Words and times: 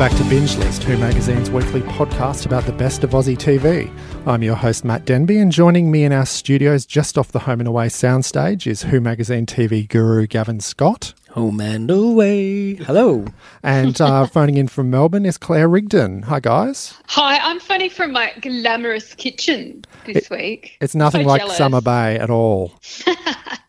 Back 0.00 0.16
to 0.16 0.24
Binge 0.30 0.56
List, 0.56 0.82
Who 0.84 0.96
Magazine's 0.96 1.50
weekly 1.50 1.82
podcast 1.82 2.46
about 2.46 2.64
the 2.64 2.72
best 2.72 3.04
of 3.04 3.10
Aussie 3.10 3.36
TV. 3.36 3.94
I'm 4.26 4.42
your 4.42 4.54
host, 4.54 4.82
Matt 4.82 5.04
Denby, 5.04 5.36
and 5.36 5.52
joining 5.52 5.90
me 5.90 6.04
in 6.04 6.12
our 6.14 6.24
studios 6.24 6.86
just 6.86 7.18
off 7.18 7.32
the 7.32 7.40
Home 7.40 7.60
and 7.60 7.68
Away 7.68 7.88
soundstage 7.88 8.66
is 8.66 8.84
Who 8.84 8.98
Magazine 9.02 9.44
TV 9.44 9.86
guru 9.86 10.26
Gavin 10.26 10.60
Scott. 10.60 11.12
Home 11.32 11.60
and 11.60 11.90
away. 11.90 12.76
Hello. 12.76 13.26
And 13.62 14.00
uh, 14.00 14.24
phoning 14.32 14.56
in 14.56 14.68
from 14.68 14.88
Melbourne 14.88 15.26
is 15.26 15.36
Claire 15.36 15.68
Rigdon. 15.68 16.22
Hi, 16.22 16.40
guys. 16.40 16.94
Hi, 17.08 17.36
I'm 17.36 17.60
phoning 17.60 17.90
from 17.90 18.12
my 18.12 18.32
glamorous 18.40 19.12
kitchen 19.12 19.84
this 20.06 20.30
week. 20.30 20.78
It's 20.80 20.94
nothing 20.94 21.24
So 21.24 21.28
like 21.28 21.42
jealous. 21.42 21.58
Summer 21.58 21.82
Bay 21.82 22.18
at 22.18 22.30
all. 22.30 22.72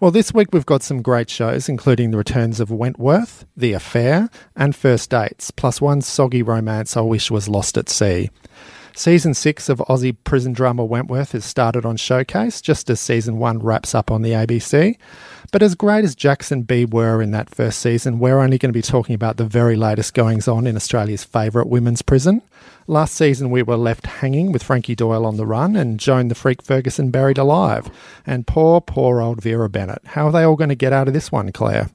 well, 0.00 0.10
this 0.10 0.34
week 0.34 0.48
we've 0.52 0.66
got 0.66 0.82
some 0.82 1.02
great 1.02 1.30
shows, 1.30 1.68
including 1.68 2.10
the 2.10 2.18
returns 2.18 2.60
of 2.60 2.70
Wentworth, 2.70 3.46
The 3.56 3.72
Affair, 3.72 4.28
and 4.54 4.76
First 4.76 5.10
Dates, 5.10 5.50
plus 5.50 5.80
one 5.80 6.02
soggy 6.02 6.42
romance 6.42 6.96
I 6.96 7.00
wish 7.00 7.30
was 7.30 7.48
lost 7.48 7.78
at 7.78 7.88
sea. 7.88 8.30
Season 8.94 9.34
six 9.34 9.68
of 9.68 9.78
Aussie 9.88 10.16
prison 10.24 10.52
drama 10.52 10.84
Wentworth 10.84 11.32
has 11.32 11.44
started 11.44 11.84
on 11.84 11.96
Showcase, 11.96 12.60
just 12.60 12.88
as 12.88 13.00
season 13.00 13.38
one 13.38 13.58
wraps 13.58 13.94
up 13.94 14.10
on 14.10 14.22
the 14.22 14.32
ABC. 14.32 14.96
But 15.52 15.62
as 15.62 15.74
great 15.74 16.04
as 16.04 16.14
Jacs 16.14 16.50
and 16.50 16.66
Bea 16.66 16.84
were 16.84 17.22
in 17.22 17.30
that 17.30 17.54
first 17.54 17.78
season, 17.78 18.18
we're 18.18 18.40
only 18.40 18.58
going 18.58 18.70
to 18.70 18.76
be 18.76 18.82
talking 18.82 19.14
about 19.14 19.36
the 19.36 19.44
very 19.44 19.76
latest 19.76 20.14
goings 20.14 20.48
on 20.48 20.66
in 20.66 20.76
Australia's 20.76 21.24
favourite 21.24 21.68
women's 21.68 22.02
prison. 22.02 22.42
Last 22.88 23.14
season, 23.14 23.50
we 23.50 23.62
were 23.62 23.76
left 23.76 24.06
hanging 24.06 24.52
with 24.52 24.62
Frankie 24.62 24.94
Doyle 24.94 25.26
on 25.26 25.36
the 25.36 25.46
run 25.46 25.74
and 25.74 25.98
Joan 25.98 26.28
the 26.28 26.34
Freak 26.34 26.62
Ferguson 26.62 27.10
buried 27.10 27.38
alive. 27.38 27.90
And 28.26 28.46
poor, 28.46 28.80
poor 28.80 29.20
old 29.20 29.40
Vera 29.42 29.68
Bennett. 29.68 30.02
How 30.04 30.26
are 30.28 30.32
they 30.32 30.42
all 30.42 30.56
going 30.56 30.68
to 30.68 30.76
get 30.76 30.92
out 30.92 31.08
of 31.08 31.14
this 31.14 31.32
one, 31.32 31.50
Claire? 31.52 31.90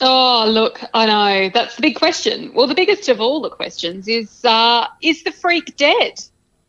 Oh, 0.00 0.44
look, 0.48 0.80
I 0.94 1.06
know. 1.06 1.50
That's 1.54 1.76
the 1.76 1.82
big 1.82 1.96
question. 1.96 2.52
Well, 2.54 2.66
the 2.66 2.74
biggest 2.74 3.08
of 3.08 3.20
all 3.20 3.40
the 3.40 3.50
questions 3.50 4.08
is 4.08 4.44
uh, 4.44 4.86
is 5.00 5.22
the 5.22 5.32
freak 5.32 5.76
dead? 5.76 6.22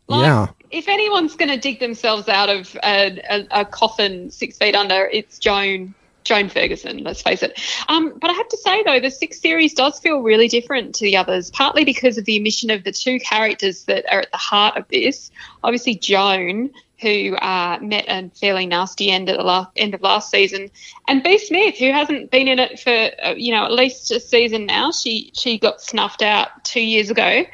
Like, 0.08 0.22
Yeah. 0.22 0.48
If 0.70 0.88
anyone's 0.88 1.36
going 1.36 1.50
to 1.50 1.58
dig 1.58 1.80
themselves 1.80 2.28
out 2.28 2.50
of 2.50 2.76
a, 2.84 3.20
a, 3.30 3.62
a 3.62 3.66
coffin 3.66 4.30
six 4.32 4.58
feet 4.58 4.76
under, 4.76 5.06
it's 5.08 5.40
Joan. 5.40 5.94
Joan 6.28 6.50
Ferguson, 6.50 7.04
let's 7.04 7.22
face 7.22 7.42
it. 7.42 7.60
Um, 7.88 8.18
but 8.20 8.30
I 8.30 8.34
have 8.34 8.50
to 8.50 8.58
say, 8.58 8.84
though, 8.84 9.00
the 9.00 9.10
sixth 9.10 9.42
series 9.42 9.74
does 9.74 10.00
feel 10.00 10.20
really 10.22 10.50
different 10.50 10.94
to 10.96 11.06
the 11.06 11.16
others, 11.16 11.50
partly 11.50 11.86
because 11.86 12.18
of 12.18 12.26
the 12.26 12.38
omission 12.38 12.70
of 12.70 12.84
the 12.84 12.92
two 12.92 13.20
characters 13.20 13.86
that 13.86 14.06
are 14.12 14.20
at 14.20 14.32
the 14.32 14.38
heart 14.38 14.78
of 14.78 14.88
this. 14.90 15.32
Obviously, 15.64 15.96
Joan, 15.96 16.72
who 17.00 17.36
uh, 17.36 17.78
met 17.82 18.06
a 18.10 18.30
fairly 18.40 18.66
nasty 18.66 19.10
end 19.10 19.30
at 19.30 19.38
the 19.38 19.44
la- 19.44 19.68
end 19.76 19.94
of 19.94 20.02
last 20.02 20.30
season, 20.30 20.70
and 21.08 21.24
Bea 21.24 21.38
Smith, 21.38 21.78
who 21.78 21.92
hasn't 21.92 22.30
been 22.30 22.48
in 22.48 22.60
it 22.60 22.80
for 22.80 23.10
uh, 23.24 23.34
you 23.36 23.54
know 23.54 23.64
at 23.64 23.72
least 23.72 24.12
a 24.12 24.20
season 24.20 24.66
now. 24.66 24.92
She 24.92 25.32
she 25.34 25.58
got 25.58 25.82
snuffed 25.82 26.22
out 26.22 26.66
two 26.66 26.82
years 26.82 27.10
ago, 27.10 27.46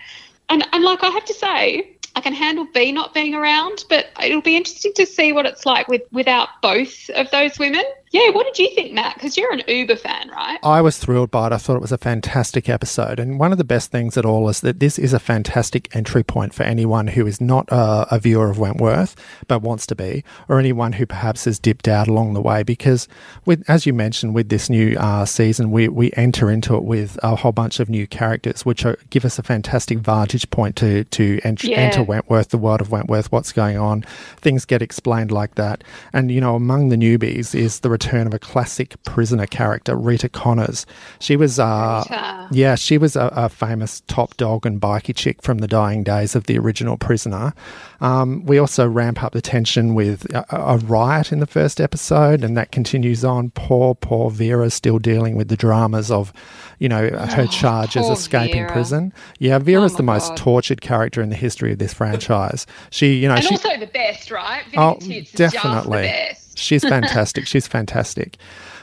and 0.50 0.68
and 0.72 0.84
like 0.84 1.04
I 1.04 1.10
have 1.10 1.26
to 1.26 1.34
say. 1.34 1.90
I 2.16 2.22
can 2.22 2.34
handle 2.34 2.68
B 2.72 2.92
not 2.92 3.12
being 3.16 3.34
around, 3.34 3.86
but 3.90 4.06
it'll 4.24 4.40
be 4.40 4.56
interesting 4.56 4.94
to 4.98 5.06
see 5.08 5.34
what 5.34 5.48
it's 5.48 5.66
like 5.66 5.88
with 5.88 6.04
without 6.12 6.62
both 6.62 7.10
of 7.10 7.32
those 7.32 7.58
women. 7.58 7.84
Yeah, 8.14 8.30
what 8.30 8.46
did 8.46 8.60
you 8.60 8.74
think, 8.76 8.94
Matt? 8.94 9.16
Because 9.16 9.36
you're 9.38 9.52
an 9.52 9.64
Uber 9.68 9.96
fan, 9.96 10.30
right? 10.30 10.60
I 10.62 10.82
was 10.82 11.00
thrilled 11.00 11.32
by 11.32 11.48
it. 11.48 11.52
I 11.54 11.58
thought 11.58 11.76
it 11.78 11.82
was 11.82 11.92
a 11.92 11.98
fantastic 11.98 12.70
episode. 12.70 13.20
And 13.20 13.40
one 13.40 13.52
of 13.52 13.58
the 13.58 13.64
best 13.64 13.90
things 13.90 14.18
at 14.18 14.24
all 14.24 14.48
is 14.50 14.62
that 14.62 14.80
this 14.80 15.00
is 15.00 15.14
a 15.14 15.20
fantastic 15.20 15.94
entry 15.96 16.22
point 16.24 16.54
for 16.54 16.62
anyone 16.62 17.08
who 17.08 17.26
is 17.26 17.42
not 17.42 17.68
a, 17.72 18.06
a 18.14 18.20
viewer 18.20 18.52
of 18.52 18.60
Wentworth, 18.60 19.16
but 19.48 19.64
wants 19.64 19.88
to 19.88 19.96
be, 19.96 20.24
or 20.48 20.60
anyone 20.60 20.94
who 20.94 21.08
perhaps 21.08 21.46
has 21.46 21.58
dipped 21.58 21.88
out 21.88 22.08
along 22.08 22.34
the 22.36 22.42
way. 22.42 22.62
Because, 22.62 23.08
with, 23.46 23.64
as 23.68 23.88
you 23.88 23.94
mentioned, 23.94 24.36
with 24.36 24.50
this 24.50 24.70
new 24.70 24.96
uh, 25.00 25.26
season, 25.26 25.72
we, 25.72 25.88
we 25.88 26.12
enter 26.14 26.52
into 26.52 26.76
it 26.76 26.84
with 26.84 27.18
a 27.24 27.36
whole 27.36 27.52
bunch 27.52 27.80
of 27.80 27.90
new 27.90 28.06
characters, 28.06 28.64
which 28.64 28.86
are, 28.86 28.96
give 29.10 29.26
us 29.26 29.40
a 29.40 29.44
fantastic 29.44 29.98
vantage 29.98 30.48
point 30.52 30.76
to, 30.76 31.04
to 31.06 31.40
ent- 31.44 31.64
Yeah. 31.64 31.78
enter 31.78 32.04
Wentworth, 32.04 32.50
the 32.50 32.60
world 32.60 32.80
of 32.80 32.92
Wentworth, 32.92 33.32
what's 33.32 33.52
going 33.52 33.78
on. 33.80 34.04
Things 34.38 34.66
get 34.66 34.84
explained 34.84 35.32
like 35.32 35.56
that. 35.56 35.84
And, 36.14 36.30
you 36.30 36.40
know, 36.42 36.54
among 36.56 36.90
the 36.90 36.96
newbies 36.96 37.56
is 37.56 37.80
the 37.80 37.90
return 38.04 38.28
of 38.28 38.34
a 38.34 38.40
classic 38.40 39.02
prisoner 39.04 39.46
character, 39.46 39.96
Rita 39.96 40.28
Connors. 40.30 40.86
She 41.20 41.36
was, 41.36 41.60
uh, 41.60 42.04
Rita. 42.10 42.48
yeah, 42.52 42.76
she 42.76 42.98
was 42.98 43.16
a, 43.16 43.32
a 43.36 43.50
famous 43.50 44.02
top 44.08 44.36
dog 44.38 44.66
and 44.66 44.80
bikie 44.82 45.16
chick 45.16 45.42
from 45.42 45.60
the 45.60 45.68
dying 45.68 46.04
days 46.04 46.36
of 46.36 46.46
the 46.46 46.58
original 46.58 46.98
prisoner. 46.98 47.54
Um, 48.02 48.46
we 48.46 48.58
also 48.58 48.88
ramp 48.88 49.24
up 49.24 49.32
the 49.34 49.42
tension 49.42 49.94
with 49.96 50.26
a, 50.34 50.46
a 50.52 50.78
riot 50.80 51.32
in 51.32 51.40
the 51.40 51.48
first 51.48 51.80
episode, 51.80 52.44
and 52.44 52.58
that 52.58 52.72
continues 52.72 53.24
on. 53.24 53.52
Poor, 53.52 53.96
poor 53.96 54.30
Vera 54.30 54.70
still 54.70 55.00
dealing 55.00 55.36
with 55.38 55.48
the 55.48 55.56
dramas 55.58 56.12
of, 56.12 56.34
you 56.80 56.90
know, 56.90 57.08
her 57.10 57.48
charge 57.48 57.96
as 57.96 58.04
poor 58.06 58.14
escaping 58.14 58.64
Vera. 58.64 58.72
prison. 58.72 59.14
Yeah, 59.40 59.60
Vera's 59.60 59.94
Oh 59.94 59.98
the 59.98 60.04
most 60.04 60.30
God. 60.30 60.38
tortured 60.38 60.82
character 60.82 61.22
in 61.22 61.30
the 61.30 61.36
history 61.38 61.72
of 61.72 61.80
this 61.80 61.94
franchise. 61.94 62.66
She, 62.90 63.14
you 63.20 63.28
know, 63.30 63.36
And 63.36 63.44
she, 63.44 63.52
also 63.52 63.78
the 63.78 63.88
best, 63.88 64.30
right? 64.32 64.64
Oh, 64.76 64.96
Tits 64.96 65.30
is 65.30 65.32
definitely. 65.32 66.12
She's 66.56 66.84
fantastic. 66.84 67.48
She's 67.48 67.68
fantastic. 67.68 68.38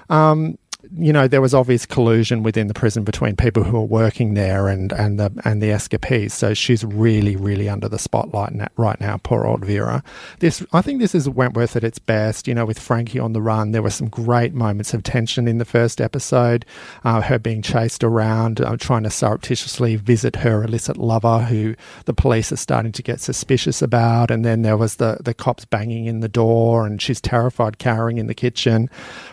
Um, 0.08 0.58
you 0.97 1.13
know, 1.13 1.29
there 1.29 1.41
was 1.41 1.55
obvious 1.55 1.87
collusion 1.87 2.43
within 2.43 2.67
the 2.67 2.75
prison 2.75 3.05
between 3.05 3.37
people 3.37 3.63
who 3.63 3.77
are 3.77 3.85
working 3.85 4.35
there 4.35 4.69
and, 4.69 4.93
and 4.93 5.19
the 5.19 5.33
and 5.45 5.63
the 5.63 5.71
escapees. 5.71 6.35
So 6.35 6.55
she's 6.55 6.85
really, 6.85 7.37
really 7.37 7.69
under 7.69 7.89
the 7.89 7.99
spotlight 7.99 8.53
right 8.77 9.01
now. 9.01 9.19
Poor 9.23 9.45
old 9.45 9.65
Vera. 9.65 10.03
This, 10.39 10.65
I 10.73 10.83
think, 10.83 11.01
this 11.01 11.15
is 11.15 11.29
Wentworth 11.29 11.77
at 11.77 11.85
its 11.85 11.99
best. 11.99 12.49
You 12.49 12.55
know, 12.55 12.65
with 12.65 12.79
Frankie 12.79 13.19
on 13.19 13.33
the 13.33 13.43
run, 13.43 13.73
there 13.73 13.83
were 13.83 13.91
some 13.91 14.09
great 14.09 14.55
moments 14.55 14.95
of 14.95 15.03
tension 15.03 15.47
in 15.47 15.59
the 15.59 15.65
first 15.65 16.01
episode. 16.01 16.65
Uh, 17.05 17.21
her 17.21 17.39
being 17.39 17.62
chased 17.62 18.03
around, 18.03 18.61
uh, 18.61 18.77
trying 18.77 19.03
to 19.03 19.11
surreptitiously 19.11 19.97
visit 19.97 20.37
her 20.37 20.65
illicit 20.65 20.97
lover, 20.97 21.41
who 21.41 21.75
the 22.07 22.15
police 22.15 22.51
are 22.53 22.57
starting 22.57 22.93
to 22.93 23.03
get 23.03 23.21
suspicious 23.21 23.83
about. 23.83 24.31
And 24.31 24.45
then 24.45 24.62
there 24.62 24.77
was 24.77 24.97
the 24.97 25.19
the 25.21 25.35
cops 25.35 25.65
banging 25.65 26.07
in 26.07 26.21
the 26.21 26.29
door, 26.29 26.87
and 26.87 27.01
she's 27.01 27.21
terrified, 27.21 27.79
cowering 27.79 28.19
in 28.19 28.27
the 28.27 28.35
kitchen. 28.35 28.89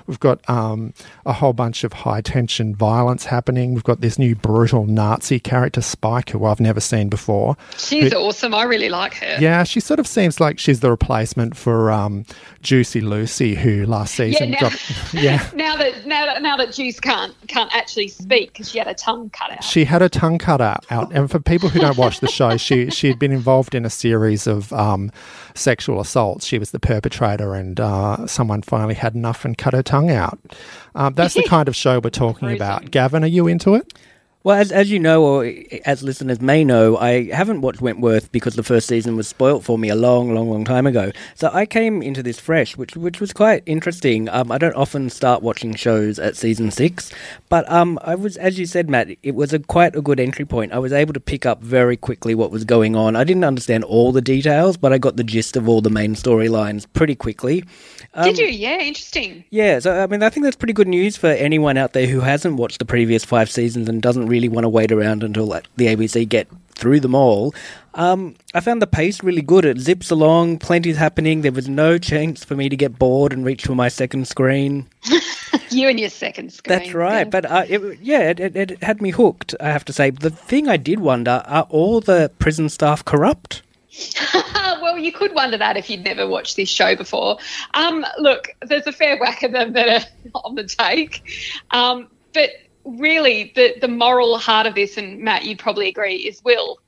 We've 0.07 0.19
got 0.19 0.47
um, 0.49 0.93
a 1.25 1.36
whole 1.37 1.53
bunch 1.53 1.83
of 1.83 1.93
high 1.93 2.21
tension 2.21 2.75
violence 2.75 3.25
happening. 3.25 3.73
We've 3.73 3.83
got 3.83 4.01
this 4.01 4.19
new 4.19 4.35
brutal 4.35 4.85
Nazi 4.85 5.39
character, 5.39 5.81
Spike, 5.81 6.29
who 6.31 6.45
I've 6.45 6.59
never 6.59 6.79
seen 6.79 7.09
before. 7.09 7.55
She's 7.77 8.13
awesome. 8.13 8.53
I 8.53 8.63
really 8.63 8.89
like 8.89 9.15
her. 9.15 9.37
Yeah, 9.39 9.63
she 9.63 9.79
sort 9.79 9.99
of 9.99 10.07
seems 10.07 10.39
like 10.39 10.59
she's 10.59 10.81
the 10.81 10.89
replacement 10.89 11.55
for 11.55 11.91
um, 11.91 12.25
Juicy 12.61 13.01
Lucy, 13.01 13.55
who 13.55 13.85
last 13.85 14.17
Yeah, 14.19 14.25
season 14.25 14.51
now, 14.51 14.59
got. 14.59 14.93
Yeah. 15.13 15.49
now 15.55 15.75
that 15.77 16.05
now 16.05 16.25
that 16.25 16.41
now 16.41 16.57
that 16.57 16.73
Juice 16.73 16.99
can't 16.99 17.33
can't 17.47 17.73
actually 17.73 18.09
speak 18.09 18.53
because 18.53 18.69
she 18.69 18.77
had 18.77 18.87
a 18.87 18.93
tongue 18.93 19.29
cut 19.29 19.51
out. 19.51 19.63
She 19.63 19.85
had 19.85 20.01
a 20.01 20.09
tongue 20.09 20.37
cut 20.37 20.61
out, 20.61 20.85
out, 20.89 21.11
and 21.13 21.29
for 21.31 21.39
people 21.39 21.69
who 21.69 21.79
don't 21.79 21.97
watch 21.97 22.19
the 22.19 22.27
show, 22.27 22.57
she 22.57 22.89
she 22.89 23.07
had 23.07 23.17
been 23.19 23.31
involved 23.31 23.73
in 23.75 23.85
a 23.85 23.89
series 23.89 24.47
of 24.47 24.73
um, 24.73 25.11
sexual 25.57 25.99
assaults. 25.99 26.45
She 26.45 26.59
was 26.59 26.71
the 26.71 26.79
perpetrator, 26.79 27.55
and 27.55 27.79
uh, 27.79 28.27
someone 28.27 28.61
finally 28.61 28.93
had 28.93 29.15
enough 29.15 29.45
and 29.45 29.57
cut 29.57 29.73
her 29.73 29.83
tongue 29.83 30.11
out. 30.11 30.39
Um, 30.95 31.13
that's 31.13 31.33
the 31.33 31.43
kind 31.47 31.67
of 31.67 31.75
show 31.75 31.99
we're 31.99 32.09
talking 32.09 32.51
about. 32.51 32.91
Gavin, 32.91 33.23
are 33.23 33.27
you 33.27 33.47
into 33.47 33.75
it? 33.75 33.93
Well, 34.47 34.55
as, 34.55 34.71
as 34.71 34.89
you 34.89 34.97
know, 34.97 35.25
or 35.25 35.53
as 35.83 36.03
listeners 36.03 36.39
may 36.39 36.63
know, 36.63 36.95
I 36.95 37.29
haven't 37.31 37.59
watched 37.59 37.81
Wentworth 37.81 38.31
because 38.31 38.55
the 38.55 38.63
first 38.63 38.87
season 38.87 39.17
was 39.17 39.27
spoilt 39.27 39.65
for 39.65 39.77
me 39.77 39.89
a 39.89 39.95
long, 39.95 40.33
long, 40.33 40.49
long 40.49 40.63
time 40.63 40.87
ago. 40.87 41.11
So 41.35 41.49
I 41.51 41.65
came 41.65 42.01
into 42.01 42.23
this 42.23 42.39
fresh, 42.39 42.77
which 42.77 42.95
which 42.95 43.19
was 43.19 43.33
quite 43.33 43.61
interesting. 43.65 44.29
Um, 44.29 44.49
I 44.49 44.57
don't 44.57 44.75
often 44.75 45.09
start 45.09 45.43
watching 45.43 45.75
shows 45.75 46.17
at 46.17 46.37
season 46.37 46.71
six, 46.71 47.11
but 47.49 47.69
um, 47.69 47.99
I 48.03 48.15
was, 48.15 48.37
as 48.37 48.57
you 48.57 48.65
said, 48.65 48.89
Matt, 48.89 49.09
it 49.21 49.35
was 49.35 49.51
a 49.51 49.59
quite 49.59 49.97
a 49.97 50.01
good 50.01 50.17
entry 50.17 50.45
point. 50.45 50.71
I 50.71 50.79
was 50.79 50.93
able 50.93 51.11
to 51.11 51.19
pick 51.19 51.45
up 51.45 51.61
very 51.61 51.97
quickly 51.97 52.33
what 52.33 52.49
was 52.49 52.63
going 52.63 52.95
on. 52.95 53.17
I 53.17 53.25
didn't 53.25 53.43
understand 53.43 53.83
all 53.83 54.13
the 54.13 54.21
details, 54.21 54.77
but 54.77 54.93
I 54.93 54.97
got 54.97 55.17
the 55.17 55.25
gist 55.25 55.57
of 55.57 55.67
all 55.67 55.81
the 55.81 55.89
main 55.89 56.15
storylines 56.15 56.87
pretty 56.93 57.15
quickly. 57.15 57.65
Um, 58.13 58.23
Did 58.23 58.37
you? 58.37 58.45
Yeah, 58.45 58.79
interesting. 58.79 59.43
Yeah, 59.49 59.79
so 59.79 60.01
I 60.01 60.07
mean, 60.07 60.23
I 60.23 60.29
think 60.29 60.45
that's 60.45 60.55
pretty 60.55 60.71
good 60.71 60.87
news 60.87 61.17
for 61.17 61.27
anyone 61.27 61.75
out 61.75 61.91
there 61.91 62.07
who 62.07 62.21
hasn't 62.21 62.55
watched 62.55 62.79
the 62.79 62.85
previous 62.85 63.25
five 63.25 63.51
seasons 63.51 63.89
and 63.89 64.01
doesn't 64.01 64.27
really 64.27 64.36
want 64.45 64.65
to 64.65 64.69
wait 64.69 64.91
around 64.91 65.23
until 65.23 65.47
the 65.47 65.87
ABC 65.87 66.29
get 66.29 66.47
through 66.75 66.99
them 66.99 67.15
all. 67.15 67.53
Um, 67.95 68.35
I 68.53 68.59
found 68.59 68.81
the 68.81 68.87
pace 68.87 69.23
really 69.23 69.41
good. 69.41 69.65
It 69.65 69.79
zips 69.79 70.11
along, 70.11 70.59
plenty's 70.59 70.97
happening. 70.97 71.41
There 71.41 71.51
was 71.51 71.67
no 71.67 71.97
chance 71.97 72.43
for 72.43 72.55
me 72.55 72.69
to 72.69 72.75
get 72.75 72.99
bored 72.99 73.33
and 73.33 73.43
reach 73.43 73.65
for 73.65 73.73
my 73.73 73.87
second 73.87 74.27
screen. 74.27 74.87
you 75.71 75.89
and 75.89 75.99
your 75.99 76.09
second 76.09 76.53
screen. 76.53 76.77
That's 76.77 76.93
right. 76.93 77.29
But 77.29 77.45
uh, 77.45 77.65
it, 77.67 77.99
yeah, 77.99 78.29
it, 78.29 78.39
it, 78.39 78.55
it 78.55 78.83
had 78.83 79.01
me 79.01 79.09
hooked. 79.09 79.55
I 79.59 79.69
have 79.69 79.85
to 79.85 79.93
say. 79.93 80.11
The 80.11 80.29
thing 80.29 80.69
I 80.69 80.77
did 80.77 80.99
wonder: 80.99 81.41
are 81.45 81.65
all 81.69 81.99
the 81.99 82.31
prison 82.37 82.69
staff 82.69 83.03
corrupt? 83.03 83.63
well, 84.81 84.97
you 84.97 85.11
could 85.11 85.33
wonder 85.33 85.57
that 85.57 85.75
if 85.75 85.89
you'd 85.89 86.03
never 86.03 86.27
watched 86.27 86.55
this 86.55 86.69
show 86.69 86.95
before. 86.95 87.37
Um, 87.73 88.05
look, 88.19 88.49
there's 88.61 88.85
a 88.85 88.91
fair 88.91 89.17
whack 89.19 89.41
of 89.43 89.51
them 89.51 89.73
that 89.73 90.03
are 90.03 90.31
on 90.45 90.55
the 90.55 90.65
take. 90.65 91.23
Um, 91.71 92.07
but 92.33 92.51
really, 92.87 93.51
the, 93.55 93.75
the 93.79 93.87
moral 93.87 94.37
heart 94.37 94.67
of 94.67 94.75
this, 94.75 94.97
and 94.97 95.19
Matt, 95.19 95.43
you'd 95.45 95.59
probably 95.59 95.87
agree, 95.87 96.15
is 96.15 96.43
Will, 96.43 96.79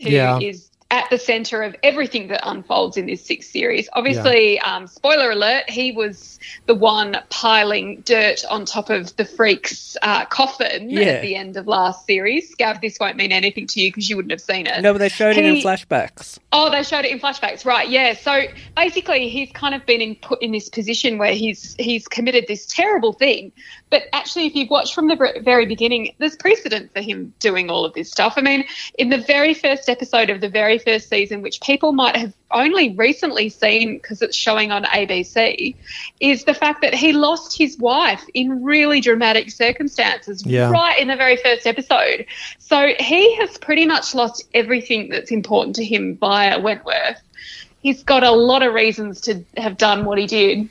who 0.00 0.10
Yeah. 0.10 0.38
is 0.38 0.70
at 0.90 1.10
the 1.10 1.18
center 1.18 1.62
of 1.62 1.76
everything 1.82 2.28
that 2.28 2.40
unfolds 2.48 2.96
in 2.96 3.04
this 3.04 3.22
sixth 3.22 3.50
series. 3.50 3.90
Obviously, 3.92 4.58
um, 4.60 4.86
spoiler 4.86 5.30
alert, 5.30 5.68
he 5.68 5.92
was 5.92 6.38
the 6.64 6.74
one 6.74 7.14
piling 7.28 8.00
dirt 8.06 8.42
on 8.48 8.64
top 8.64 8.88
of 8.88 9.14
the 9.16 9.26
freak's 9.26 9.98
uh, 10.00 10.24
coffin 10.24 10.88
Yeah. 10.88 11.00
at 11.02 11.20
the 11.20 11.34
end 11.34 11.58
of 11.58 11.66
last 11.66 12.06
series. 12.06 12.54
Gav, 12.54 12.80
this 12.80 12.96
won't 12.98 13.18
mean 13.18 13.32
anything 13.32 13.66
to 13.66 13.82
you 13.82 13.90
because 13.90 14.08
you 14.08 14.16
wouldn't 14.16 14.30
have 14.32 14.40
seen 14.40 14.66
it. 14.66 14.80
No, 14.80 14.94
but 14.94 14.98
they 15.00 15.10
showed 15.10 15.36
it 15.36 15.44
in 15.44 15.56
flashbacks. 15.56 16.38
Oh, 16.52 16.70
they 16.70 16.82
showed 16.82 17.04
it 17.04 17.10
in 17.10 17.20
flashbacks, 17.20 17.66
right? 17.66 17.86
Yeah. 17.86 18.14
So 18.14 18.44
basically, 18.74 19.28
he's 19.28 19.52
kind 19.52 19.74
of 19.74 19.84
been 19.84 20.00
in, 20.00 20.14
put 20.14 20.40
in 20.40 20.52
this 20.52 20.70
position 20.70 21.18
where 21.18 21.34
he's 21.34 21.76
he's 21.78 22.08
committed 22.08 22.46
this 22.48 22.64
terrible 22.64 23.12
thing. 23.12 23.52
But 23.90 24.02
actually, 24.12 24.46
if 24.46 24.54
you've 24.54 24.70
watched 24.70 24.94
from 24.94 25.08
the 25.08 25.40
very 25.42 25.66
beginning, 25.66 26.14
there's 26.18 26.36
precedent 26.36 26.92
for 26.92 27.00
him 27.00 27.32
doing 27.40 27.70
all 27.70 27.84
of 27.84 27.94
this 27.94 28.10
stuff. 28.10 28.34
I 28.36 28.42
mean, 28.42 28.64
in 28.98 29.08
the 29.08 29.18
very 29.18 29.54
first 29.54 29.88
episode 29.88 30.28
of 30.30 30.40
the 30.40 30.48
very 30.48 30.78
first 30.78 31.08
season, 31.08 31.40
which 31.40 31.60
people 31.62 31.92
might 31.92 32.16
have 32.16 32.34
only 32.50 32.90
recently 32.90 33.48
seen 33.48 33.96
because 33.96 34.20
it's 34.22 34.36
showing 34.36 34.72
on 34.72 34.84
ABC, 34.84 35.74
is 36.20 36.44
the 36.44 36.54
fact 36.54 36.82
that 36.82 36.94
he 36.94 37.12
lost 37.12 37.56
his 37.56 37.78
wife 37.78 38.24
in 38.34 38.62
really 38.62 39.00
dramatic 39.00 39.50
circumstances 39.50 40.44
Yeah. 40.44 40.70
right 40.70 40.98
in 40.98 41.08
the 41.08 41.16
very 41.16 41.36
first 41.36 41.66
episode. 41.66 42.26
So 42.58 42.92
he 42.98 43.36
has 43.36 43.56
pretty 43.58 43.86
much 43.86 44.14
lost 44.14 44.44
everything 44.54 45.08
that's 45.08 45.30
important 45.30 45.76
to 45.76 45.84
him 45.84 46.16
via 46.16 46.60
Wentworth. 46.60 47.20
He's 47.80 48.02
got 48.02 48.22
a 48.24 48.32
lot 48.32 48.62
of 48.62 48.74
reasons 48.74 49.20
to 49.22 49.44
have 49.56 49.76
done 49.76 50.04
what 50.04 50.18
he 50.18 50.26
did, 50.26 50.68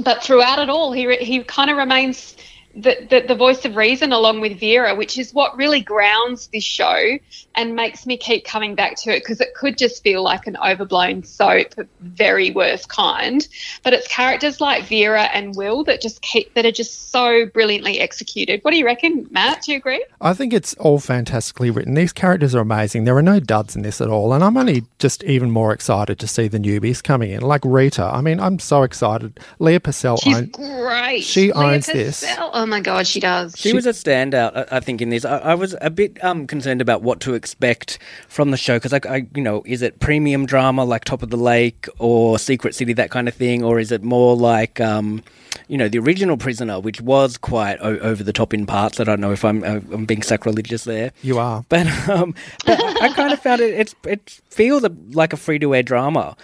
but 0.00 0.22
throughout 0.22 0.58
it 0.58 0.70
all, 0.70 0.92
he 0.92 1.06
re- 1.06 1.24
he 1.24 1.42
kind 1.44 1.70
of 1.70 1.76
remains 1.76 2.36
the, 2.74 3.06
the 3.10 3.24
the 3.28 3.34
voice 3.34 3.64
of 3.64 3.76
reason 3.76 4.12
along 4.12 4.40
with 4.40 4.58
Vera, 4.58 4.94
which 4.94 5.18
is 5.18 5.32
what 5.34 5.56
really 5.56 5.80
grounds 5.80 6.46
this 6.48 6.64
show 6.64 7.18
and 7.54 7.74
makes 7.76 8.06
me 8.06 8.16
keep 8.16 8.44
coming 8.46 8.74
back 8.74 8.96
to 8.96 9.10
it 9.14 9.20
because 9.20 9.40
it 9.40 9.54
could 9.54 9.76
just 9.76 10.02
feel 10.02 10.22
like 10.22 10.46
an 10.46 10.56
overblown 10.56 11.22
soap, 11.22 11.74
very 12.00 12.50
worst 12.50 12.88
kind. 12.88 13.46
But 13.82 13.92
it's 13.92 14.08
characters 14.08 14.60
like 14.60 14.84
Vera 14.84 15.24
and 15.24 15.54
Will 15.54 15.84
that 15.84 16.00
just 16.00 16.22
keep 16.22 16.54
that 16.54 16.64
are 16.64 16.72
just 16.72 17.10
so 17.10 17.46
brilliantly 17.46 18.00
executed. 18.00 18.60
What 18.62 18.70
do 18.70 18.78
you 18.78 18.86
reckon, 18.86 19.26
Matt? 19.30 19.62
Do 19.62 19.72
you 19.72 19.78
agree? 19.78 20.04
I 20.20 20.32
think 20.32 20.52
it's 20.52 20.74
all 20.74 20.98
fantastically 20.98 21.70
written. 21.70 21.94
These 21.94 22.12
characters 22.12 22.54
are 22.54 22.60
amazing. 22.60 23.04
There 23.04 23.16
are 23.16 23.22
no 23.22 23.38
duds 23.40 23.76
in 23.76 23.82
this 23.82 24.00
at 24.00 24.08
all. 24.08 24.32
And 24.32 24.42
I'm 24.42 24.56
only 24.56 24.84
just 24.98 25.22
even 25.24 25.50
more 25.50 25.72
excited 25.72 26.18
to 26.20 26.26
see 26.26 26.48
the 26.48 26.58
newbies 26.58 27.02
coming 27.02 27.30
in, 27.32 27.40
like 27.42 27.60
Rita. 27.64 28.02
I 28.04 28.20
mean, 28.22 28.40
I'm 28.40 28.58
so 28.58 28.82
excited. 28.82 29.38
Leah 29.58 29.80
Purcell, 29.80 30.16
She's 30.16 30.36
own- 30.38 30.46
great. 30.48 31.22
she 31.22 31.52
Leah 31.52 31.74
owns 31.74 31.86
this. 31.86 32.24
Purcell. 32.62 32.72
Oh 32.72 32.78
my 32.78 32.80
god, 32.80 33.06
she 33.06 33.20
does. 33.20 33.54
She, 33.56 33.72
was 33.72 33.86
a 33.86 33.90
standout, 33.90 34.56
I, 34.56 34.76
I 34.76 34.80
think, 34.80 35.00
in 35.00 35.10
this. 35.10 35.24
I, 35.24 35.38
I 35.38 35.54
was 35.54 35.74
a 35.80 35.90
bit 35.90 36.22
um, 36.24 36.46
concerned 36.46 36.80
about 36.80 37.02
what 37.02 37.20
to 37.20 37.34
expect 37.34 37.98
from 38.28 38.50
the 38.50 38.56
show 38.56 38.76
because, 38.76 38.92
I, 38.92 39.00
I, 39.08 39.26
you 39.34 39.42
know, 39.42 39.62
is 39.66 39.82
it 39.82 40.00
premium 40.00 40.46
drama 40.46 40.84
like 40.84 41.04
Top 41.04 41.22
of 41.22 41.30
the 41.30 41.36
Lake 41.36 41.88
or 41.98 42.38
Secret 42.38 42.74
City, 42.74 42.92
that 42.94 43.10
kind 43.10 43.28
of 43.28 43.34
thing, 43.34 43.62
or 43.62 43.78
is 43.78 43.90
it 43.92 44.02
more 44.02 44.36
like, 44.36 44.80
um, 44.80 45.22
you 45.68 45.76
know, 45.76 45.88
the 45.88 45.98
original 45.98 46.36
Prisoner, 46.36 46.80
which 46.80 47.00
was 47.00 47.36
quite 47.36 47.78
o- 47.80 47.98
over 47.98 48.22
the 48.22 48.32
top 48.32 48.54
in 48.54 48.66
parts? 48.66 49.00
I 49.00 49.04
don't 49.04 49.20
know 49.20 49.32
if 49.32 49.44
I'm, 49.44 49.62
uh, 49.64 49.80
I'm 49.92 50.04
being 50.06 50.22
sacrilegious 50.22 50.84
there. 50.84 51.12
you 51.22 51.38
are. 51.38 51.64
But 51.68 51.86
um, 52.08 52.34
but 52.66 52.80
I 53.02 53.12
kind 53.12 53.32
of 53.32 53.40
found 53.40 53.60
it. 53.60 53.74
It's 53.74 53.94
it 54.04 54.40
feels 54.48 54.84
like 55.10 55.32
a 55.32 55.36
free 55.36 55.58
to 55.58 55.74
air 55.74 55.82
drama, 55.82 56.36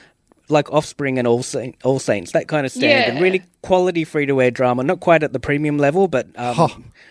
like 0.50 0.72
Offspring 0.72 1.18
and 1.18 1.26
All 1.28 1.42
Saint, 1.42 1.76
All 1.84 1.98
Saints, 1.98 2.32
that 2.32 2.48
kind 2.48 2.64
of 2.66 2.72
standard. 2.72 3.14
Yeah. 3.14 3.20
Really 3.20 3.42
quality 3.62 4.04
free 4.04 4.26
to 4.26 4.40
air 4.40 4.50
drama. 4.50 4.82
Not 4.82 5.00
quite 5.00 5.22
at 5.22 5.32
the 5.32 5.40
premium 5.40 5.78
level, 5.78 6.08
but 6.08 6.26
um, 6.36 6.54
Huh. 6.54 6.68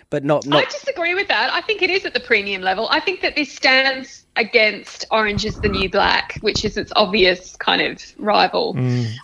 but 0.09 0.23
not 0.23 0.45
I 0.51 0.65
disagree 0.65 1.13
with 1.13 1.27
that. 1.27 1.51
I 1.53 1.61
think 1.61 1.81
it 1.81 1.89
is 1.89 2.05
at 2.05 2.13
the 2.13 2.19
premium 2.19 2.61
level. 2.61 2.87
I 2.89 2.99
think 2.99 3.21
that 3.21 3.35
this 3.35 3.51
stands 3.51 4.25
against 4.37 5.05
Orange 5.11 5.45
is 5.45 5.59
the 5.61 5.67
New 5.69 5.89
Black, 5.89 6.37
which 6.41 6.63
is 6.63 6.77
its 6.77 6.91
obvious 6.95 7.55
kind 7.55 7.81
of 7.81 7.99
rival. 8.19 8.75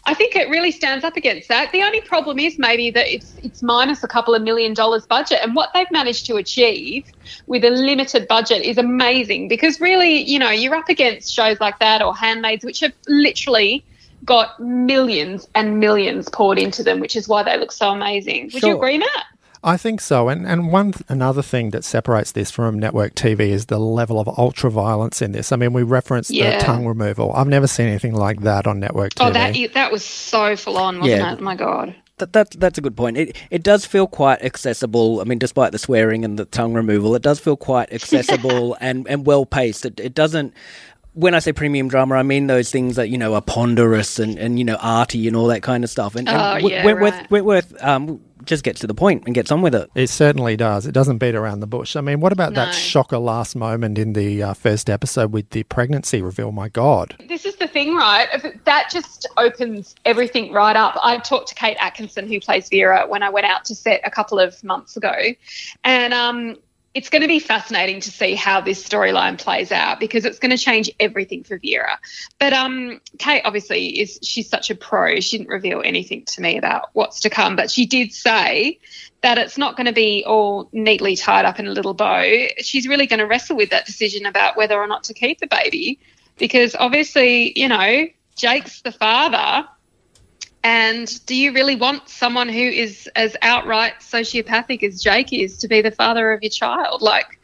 I 0.05 0.13
think 0.15 0.35
it 0.35 0.49
really 0.49 0.71
stands 0.71 1.03
up 1.05 1.15
against 1.15 1.47
that. 1.49 1.71
The 1.71 1.83
only 1.83 2.01
problem 2.01 2.39
is 2.39 2.57
maybe 2.57 2.89
that 2.91 3.07
it's 3.13 3.35
it's 3.43 3.61
minus 3.63 4.03
a 4.03 4.07
couple 4.07 4.33
of 4.35 4.41
million 4.41 4.73
dollars 4.73 5.05
budget, 5.05 5.39
and 5.43 5.55
what 5.55 5.69
they've 5.73 5.89
managed 5.91 6.25
to 6.27 6.35
achieve 6.37 7.05
with 7.47 7.63
a 7.63 7.69
limited 7.69 8.27
budget 8.27 8.63
is 8.63 8.77
amazing. 8.77 9.47
Because 9.47 9.79
really, 9.79 10.21
you 10.23 10.39
know, 10.39 10.49
you're 10.49 10.75
up 10.75 10.89
against 10.89 11.31
shows 11.33 11.59
like 11.59 11.79
that 11.79 12.01
or 12.01 12.15
Handmaids, 12.15 12.65
which 12.65 12.81
are 12.83 12.91
literally 13.07 13.85
got 14.25 14.59
millions 14.59 15.47
and 15.55 15.79
millions 15.79 16.29
poured 16.29 16.59
into 16.59 16.83
them, 16.83 16.99
which 16.99 17.15
is 17.15 17.27
why 17.27 17.43
they 17.43 17.57
look 17.57 17.71
so 17.71 17.89
amazing. 17.89 18.45
Would 18.53 18.61
Sure. 18.61 18.69
you 18.71 18.75
agree, 18.77 18.97
Matt? 18.97 19.25
I 19.65 19.77
think 19.77 20.01
so. 20.01 20.27
And 20.27 20.45
and 20.45 20.71
one 20.73 20.93
another 21.07 21.41
thing 21.41 21.69
that 21.69 21.85
separates 21.85 22.33
this 22.33 22.51
from 22.51 22.77
network 22.77 23.15
TV 23.15 23.49
is 23.51 23.67
the 23.67 23.79
level 23.79 24.19
of 24.19 24.27
ultra 24.37 24.69
violence 24.69 25.21
in 25.21 25.31
this. 25.31 25.53
I 25.53 25.55
mean, 25.55 25.71
we 25.71 25.83
referenced 25.83 26.31
Yeah. 26.31 26.57
the 26.57 26.65
tongue 26.65 26.85
removal. 26.85 27.31
I've 27.33 27.47
never 27.47 27.67
seen 27.67 27.87
anything 27.87 28.13
like 28.13 28.41
that 28.41 28.67
on 28.67 28.81
network 28.81 29.13
TV. 29.13 29.27
Oh, 29.27 29.31
that 29.31 29.73
that 29.73 29.91
was 29.91 30.03
so 30.03 30.57
full 30.57 30.77
on, 30.77 30.99
wasn't 30.99 31.17
Yeah. 31.21 31.33
it? 31.33 31.39
My 31.39 31.55
god. 31.55 31.95
That, 32.17 32.33
that's 32.33 32.55
that's 32.57 32.77
a 32.77 32.81
good 32.81 32.97
point. 32.97 33.17
It 33.17 33.37
it 33.51 33.63
does 33.63 33.85
feel 33.85 34.05
quite 34.05 34.41
accessible. 34.43 35.21
I 35.21 35.23
mean, 35.23 35.39
despite 35.39 35.71
the 35.71 35.79
swearing 35.79 36.25
and 36.25 36.37
the 36.37 36.45
tongue 36.45 36.73
removal, 36.73 37.15
it 37.15 37.21
does 37.21 37.39
feel 37.39 37.55
quite 37.55 37.91
accessible 37.93 38.75
and, 38.81 39.07
and 39.07 39.25
well 39.25 39.45
paced. 39.45 39.85
It 39.85 39.99
it 39.99 40.13
doesn't. 40.13 40.53
When 41.13 41.35
I 41.35 41.39
say 41.39 41.53
premium 41.53 41.87
drama, 41.89 42.15
I 42.15 42.23
mean 42.23 42.47
those 42.47 42.71
things 42.71 42.95
that 42.95 43.09
you 43.09 43.17
know 43.17 43.35
are 43.35 43.41
ponderous 43.41 44.17
and, 44.19 44.37
and 44.39 44.57
you 44.57 44.65
know 44.65 44.77
arty 44.81 45.27
and 45.27 45.35
all 45.35 45.47
that 45.47 45.61
kind 45.63 45.83
of 45.83 45.89
stuff. 45.89 46.15
And, 46.15 46.27
and 46.27 46.63
Oh, 46.63 46.67
Wh- 46.67 46.71
yeah, 46.71 46.83
Wentworth, 46.85 47.13
right. 47.13 47.31
Wentworth 47.31 47.83
um, 47.83 48.19
just 48.45 48.63
gets 48.63 48.81
to 48.81 48.87
the 48.87 48.93
point 48.95 49.23
and 49.25 49.33
gets 49.35 49.51
on 49.51 49.61
with 49.61 49.75
it. 49.75 49.89
It 49.95 50.07
certainly 50.09 50.57
does. 50.57 50.85
It 50.87 50.91
doesn't 50.91 51.19
beat 51.19 51.35
around 51.35 51.59
the 51.59 51.67
bush. 51.67 51.95
I 51.95 52.01
mean, 52.01 52.19
what 52.19 52.33
about 52.33 52.55
that 52.55 52.73
shocker 52.73 53.19
last 53.19 53.55
moment 53.55 53.97
in 53.99 54.13
the 54.13 54.41
uh, 54.43 54.53
first 54.53 54.89
episode 54.89 55.31
with 55.31 55.49
the 55.51 55.63
pregnancy 55.63 56.21
reveal? 56.21 56.51
My 56.51 56.67
God. 56.67 57.15
This 57.29 57.45
is 57.45 57.55
the 57.57 57.67
thing, 57.67 57.95
right? 57.95 58.27
That 58.65 58.89
just 58.91 59.27
opens 59.37 59.95
everything 60.05 60.51
right 60.51 60.75
up. 60.75 60.97
I 61.01 61.19
talked 61.19 61.47
to 61.49 61.55
Kate 61.55 61.77
Atkinson, 61.79 62.27
who 62.27 62.39
plays 62.39 62.69
Vera, 62.69 63.05
when 63.07 63.23
I 63.23 63.29
went 63.29 63.45
out 63.45 63.65
to 63.65 63.75
set 63.75 64.01
a 64.03 64.11
couple 64.11 64.39
of 64.39 64.61
months 64.63 64.97
ago, 64.97 65.13
and 65.83 66.13
um, 66.13 66.57
it's 66.93 67.09
going 67.09 67.23
to 67.23 67.27
be 67.27 67.39
fascinating 67.39 67.99
to 68.01 68.11
see 68.11 68.35
how 68.35 68.61
this 68.61 68.87
storyline 68.87 69.39
plays 69.39 69.71
out 69.71 69.99
because 69.99 70.25
it's 70.25 70.37
going 70.37 70.51
to 70.51 70.57
change 70.57 70.91
everything 70.99 71.43
for 71.43 71.57
Vera. 71.57 71.99
But 72.39 72.53
um, 72.53 73.01
Kate 73.17 73.41
obviously 73.45 73.99
is 73.99 74.19
she's 74.21 74.47
such 74.47 74.69
a 74.69 74.75
pro. 74.75 75.19
She 75.19 75.39
didn't 75.39 75.49
reveal 75.49 75.81
anything 75.83 76.25
to 76.25 76.41
me 76.41 76.57
about 76.57 76.89
what's 76.93 77.21
to 77.21 77.29
come, 77.29 77.55
but 77.55 77.71
she 77.71 77.87
did 77.87 78.13
say 78.13 78.79
that 79.21 79.39
it's 79.39 79.57
not 79.57 79.75
going 79.75 79.87
to 79.87 79.93
be 79.93 80.23
all 80.27 80.69
neatly 80.71 81.15
tied 81.15 81.45
up 81.45 81.59
in 81.59 81.67
a 81.67 81.71
little 81.71 81.95
bow. 81.95 82.47
She's 82.59 82.87
really 82.87 83.07
going 83.07 83.19
to 83.19 83.25
wrestle 83.25 83.57
with 83.57 83.71
that 83.71 83.85
decision 83.85 84.25
about 84.25 84.55
whether 84.55 84.77
or 84.77 84.85
not 84.85 85.05
to 85.05 85.13
keep 85.13 85.39
the 85.39 85.47
baby 85.47 85.99
because 86.37 86.75
obviously, 86.75 87.57
you 87.59 87.69
know, 87.69 88.07
Jake's 88.35 88.81
the 88.81 88.91
father. 88.91 89.67
And 90.63 91.25
do 91.25 91.35
you 91.35 91.51
really 91.53 91.75
want 91.75 92.07
someone 92.07 92.47
who 92.47 92.61
is 92.61 93.09
as 93.15 93.35
outright 93.41 93.95
sociopathic 93.99 94.81
as 94.83 95.01
Jake 95.01 95.33
is 95.33 95.57
to 95.57 95.67
be 95.67 95.81
the 95.81 95.91
father 95.91 96.31
of 96.31 96.41
your 96.41 96.49
child? 96.49 97.01
Like, 97.01 97.37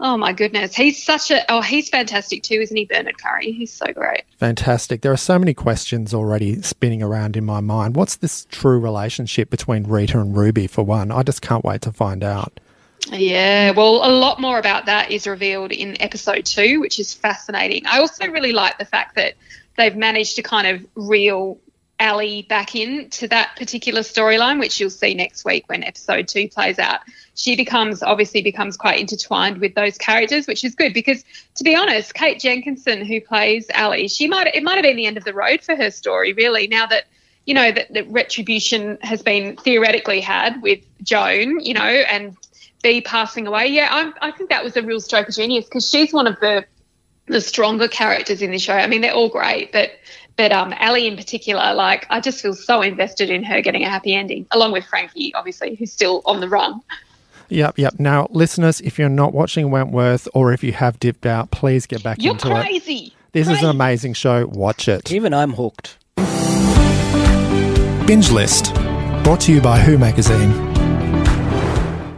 oh 0.00 0.16
my 0.16 0.32
goodness. 0.32 0.74
He's 0.74 1.02
such 1.02 1.30
a, 1.30 1.50
oh, 1.50 1.60
he's 1.60 1.88
fantastic 1.88 2.42
too, 2.42 2.56
isn't 2.56 2.76
he, 2.76 2.84
Bernard 2.84 3.18
Curry? 3.18 3.52
He's 3.52 3.72
so 3.72 3.86
great. 3.92 4.24
Fantastic. 4.38 5.02
There 5.02 5.12
are 5.12 5.16
so 5.16 5.38
many 5.38 5.54
questions 5.54 6.12
already 6.12 6.60
spinning 6.62 7.04
around 7.04 7.36
in 7.36 7.44
my 7.44 7.60
mind. 7.60 7.94
What's 7.94 8.16
this 8.16 8.46
true 8.50 8.80
relationship 8.80 9.48
between 9.48 9.84
Rita 9.84 10.18
and 10.18 10.36
Ruby, 10.36 10.66
for 10.66 10.82
one? 10.82 11.12
I 11.12 11.22
just 11.22 11.42
can't 11.42 11.64
wait 11.64 11.82
to 11.82 11.92
find 11.92 12.24
out. 12.24 12.58
Yeah, 13.12 13.70
well, 13.70 14.04
a 14.04 14.10
lot 14.10 14.40
more 14.40 14.58
about 14.58 14.86
that 14.86 15.12
is 15.12 15.28
revealed 15.28 15.70
in 15.70 16.00
episode 16.02 16.44
two, 16.44 16.80
which 16.80 16.98
is 16.98 17.14
fascinating. 17.14 17.86
I 17.86 18.00
also 18.00 18.26
really 18.26 18.52
like 18.52 18.78
the 18.78 18.84
fact 18.84 19.14
that 19.14 19.34
they've 19.76 19.94
managed 19.94 20.34
to 20.36 20.42
kind 20.42 20.66
of 20.66 20.84
reel 20.96 21.58
Ali 21.98 22.42
back 22.42 22.74
in 22.74 23.08
to 23.10 23.28
that 23.28 23.56
particular 23.56 24.02
storyline, 24.02 24.58
which 24.58 24.78
you'll 24.78 24.90
see 24.90 25.14
next 25.14 25.44
week 25.44 25.68
when 25.68 25.82
episode 25.82 26.28
two 26.28 26.48
plays 26.48 26.78
out. 26.78 27.00
She 27.34 27.56
becomes 27.56 28.02
obviously 28.02 28.42
becomes 28.42 28.76
quite 28.76 29.00
intertwined 29.00 29.58
with 29.58 29.74
those 29.74 29.96
characters, 29.96 30.46
which 30.46 30.64
is 30.64 30.74
good 30.74 30.92
because 30.92 31.24
to 31.56 31.64
be 31.64 31.74
honest, 31.74 32.12
Kate 32.14 32.38
Jenkinson, 32.38 33.04
who 33.04 33.20
plays 33.20 33.66
Ali, 33.74 34.08
she 34.08 34.28
might 34.28 34.54
it 34.54 34.62
might 34.62 34.74
have 34.74 34.82
been 34.82 34.96
the 34.96 35.06
end 35.06 35.16
of 35.16 35.24
the 35.24 35.32
road 35.32 35.62
for 35.62 35.74
her 35.74 35.90
story, 35.90 36.32
really, 36.32 36.66
now 36.66 36.86
that 36.86 37.04
you 37.46 37.54
know 37.54 37.72
that, 37.72 38.10
retribution 38.10 38.98
has 39.00 39.22
been 39.22 39.56
theoretically 39.56 40.20
had 40.20 40.60
with 40.60 40.80
Joan, 41.02 41.60
you 41.60 41.74
know, 41.74 41.82
and 41.82 42.36
Bea 42.82 43.00
passing 43.00 43.46
away. 43.46 43.68
Yeah, 43.68 43.88
I'm, 43.90 44.14
I 44.20 44.32
think 44.32 44.50
that 44.50 44.62
was 44.62 44.76
a 44.76 44.82
real 44.82 45.00
stroke 45.00 45.28
of 45.28 45.34
genius 45.34 45.64
because 45.64 45.88
she's 45.88 46.12
one 46.12 46.26
of 46.26 46.38
the 46.40 46.66
the 47.26 47.40
stronger 47.40 47.88
characters 47.88 48.42
in 48.42 48.50
the 48.50 48.58
show. 48.58 48.74
I 48.74 48.86
mean, 48.86 49.00
they're 49.00 49.14
all 49.14 49.28
great, 49.28 49.72
but 49.72 49.90
but 50.36 50.52
um, 50.52 50.74
Ali 50.80 51.06
in 51.06 51.16
particular, 51.16 51.74
like 51.74 52.06
I 52.10 52.20
just 52.20 52.40
feel 52.40 52.54
so 52.54 52.82
invested 52.82 53.30
in 53.30 53.42
her 53.44 53.60
getting 53.60 53.82
a 53.84 53.88
happy 53.88 54.14
ending, 54.14 54.46
along 54.50 54.72
with 54.72 54.84
Frankie, 54.84 55.34
obviously, 55.34 55.74
who's 55.74 55.92
still 55.92 56.22
on 56.24 56.40
the 56.40 56.48
run. 56.48 56.80
Yep, 57.48 57.78
yep. 57.78 57.94
Now, 57.98 58.26
listeners, 58.30 58.80
if 58.80 58.98
you're 58.98 59.08
not 59.08 59.32
watching 59.32 59.70
Wentworth 59.70 60.26
or 60.34 60.52
if 60.52 60.64
you 60.64 60.72
have 60.72 60.98
dipped 60.98 61.26
out, 61.26 61.50
please 61.50 61.86
get 61.86 62.02
back 62.02 62.20
You're 62.20 62.32
into 62.32 62.48
crazy. 62.48 62.92
it. 63.06 63.12
This 63.32 63.48
is 63.48 63.62
an 63.62 63.68
amazing 63.68 64.14
show. 64.14 64.46
Watch 64.46 64.88
it. 64.88 65.12
Even 65.12 65.32
I'm 65.34 65.52
hooked. 65.52 65.98
Binge 68.06 68.30
List, 68.30 68.74
brought 69.24 69.40
to 69.42 69.52
you 69.52 69.60
by 69.60 69.78
Who 69.78 69.98
Magazine. 69.98 70.65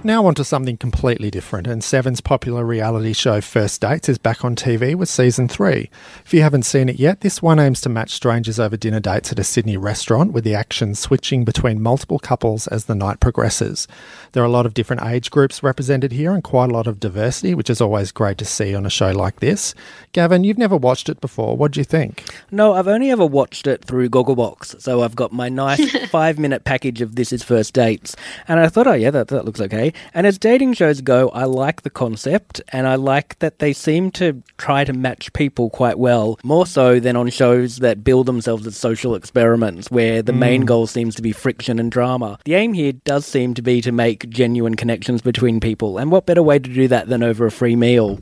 Now 0.09 0.25
on 0.25 0.35
to 0.37 0.43
something 0.45 0.79
completely 0.79 1.31
different, 1.31 1.67
and 1.67 1.85
Seven's 1.85 2.23
popular 2.23 2.65
reality 2.65 3.13
show 3.13 3.43
First 3.43 3.83
Dates 3.83 4.09
is 4.09 4.17
back 4.17 4.43
on 4.43 4.57
TV 4.57 4.95
with 4.95 5.11
season 5.11 5.49
three. 5.49 5.91
If 6.25 6.33
you 6.33 6.41
haven't 6.41 6.63
seen 6.63 6.89
it 6.89 6.99
yet, 6.99 7.21
this 7.21 7.43
one 7.43 7.59
aims 7.59 7.83
to 7.83 7.91
match 7.91 8.13
strangers 8.13 8.59
over 8.59 8.79
dinner 8.79 9.01
dates 9.01 9.33
at 9.33 9.39
a 9.39 9.45
Sydney 9.45 9.77
restaurant, 9.77 10.33
with 10.33 10.45
the 10.45 10.55
action 10.55 10.95
switching 10.95 11.45
between 11.45 11.83
multiple 11.83 12.19
couples 12.19 12.67
as 12.69 12.87
the 12.87 12.95
night 12.95 13.21
progresses. 13.21 13.87
There 14.33 14.43
are 14.43 14.47
a 14.47 14.51
lot 14.51 14.65
of 14.65 14.73
different 14.73 15.03
age 15.03 15.31
groups 15.31 15.63
represented 15.63 16.13
here, 16.13 16.33
and 16.33 16.43
quite 16.43 16.71
a 16.71 16.73
lot 16.73 16.87
of 16.87 17.01
diversity, 17.01 17.55
which 17.55 17.69
is 17.69 17.83
always 17.83 18.11
great 18.11 18.39
to 18.39 18.47
see 18.47 18.75
on 18.75 18.87
a 18.87 18.91
show 18.91 19.11
like 19.11 19.41
this. 19.41 19.75
Gavin, 20.13 20.43
you've 20.43 20.57
never 20.57 20.79
watched 20.79 21.11
it 21.11 21.21
before. 21.21 21.55
What 21.55 21.73
do 21.73 21.81
you 21.81 21.85
think? 21.85 22.25
No, 22.51 22.73
I've 22.73 22.89
only 22.89 23.11
ever 23.11 23.27
watched 23.27 23.67
it 23.67 23.85
through 23.85 24.09
Gogglebox, 24.09 24.81
so 24.81 25.03
I've 25.03 25.17
got 25.17 25.33
my 25.33 25.51
nice 25.51 26.09
five 26.09 26.39
minute 26.39 26.65
package 26.65 27.03
of 27.03 27.17
This 27.17 27.31
Is 27.31 27.43
First 27.43 27.75
Dates. 27.75 28.17
And 28.49 28.59
I 28.59 28.71
thought, 28.71 28.87
oh, 28.87 28.95
yeah, 28.95 29.11
that, 29.11 29.29
that 29.29 29.45
looks 29.45 29.61
okay. 29.61 29.93
And 30.15 30.27
as 30.27 30.39
dating 30.39 30.75
shows 30.75 31.01
go, 31.01 31.29
I 31.31 31.45
like 31.45 31.83
the 31.83 31.91
concept, 31.91 32.61
and 32.73 32.87
I 32.87 32.97
like 32.97 33.39
that 33.39 33.59
they 33.59 33.73
seem 33.73 34.11
to 34.13 34.43
try 34.57 34.85
to 34.85 34.93
match 34.93 35.33
people 35.33 35.71
quite 35.71 35.99
well, 35.99 36.39
more 36.43 36.67
so 36.67 37.01
than 37.01 37.17
on 37.17 37.29
shows 37.31 37.77
that 37.79 38.05
build 38.05 38.27
themselves 38.27 38.67
as 38.67 38.77
social 38.77 39.15
experiments, 39.15 39.91
where 39.91 40.23
the 40.23 40.33
main 40.33 40.63
mm. 40.63 40.67
goal 40.67 40.87
seems 40.87 41.15
to 41.17 41.23
be 41.23 41.33
friction 41.33 41.79
and 41.79 41.91
drama. 41.91 42.39
The 42.45 42.55
aim 42.55 42.73
here 42.73 42.93
does 42.93 43.27
seem 43.27 43.55
to 43.55 43.63
be 43.63 43.81
to 43.83 43.93
make 43.93 44.29
genuine 44.29 44.75
connections 44.75 45.23
between 45.23 45.61
people, 45.61 45.99
and 45.99 46.11
what 46.11 46.27
better 46.27 46.43
way 46.43 46.59
to 46.59 46.75
do 46.75 46.89
that 46.89 47.09
than 47.09 47.23
over 47.23 47.47
a 47.47 47.51
free 47.51 47.77
meal? 47.77 48.19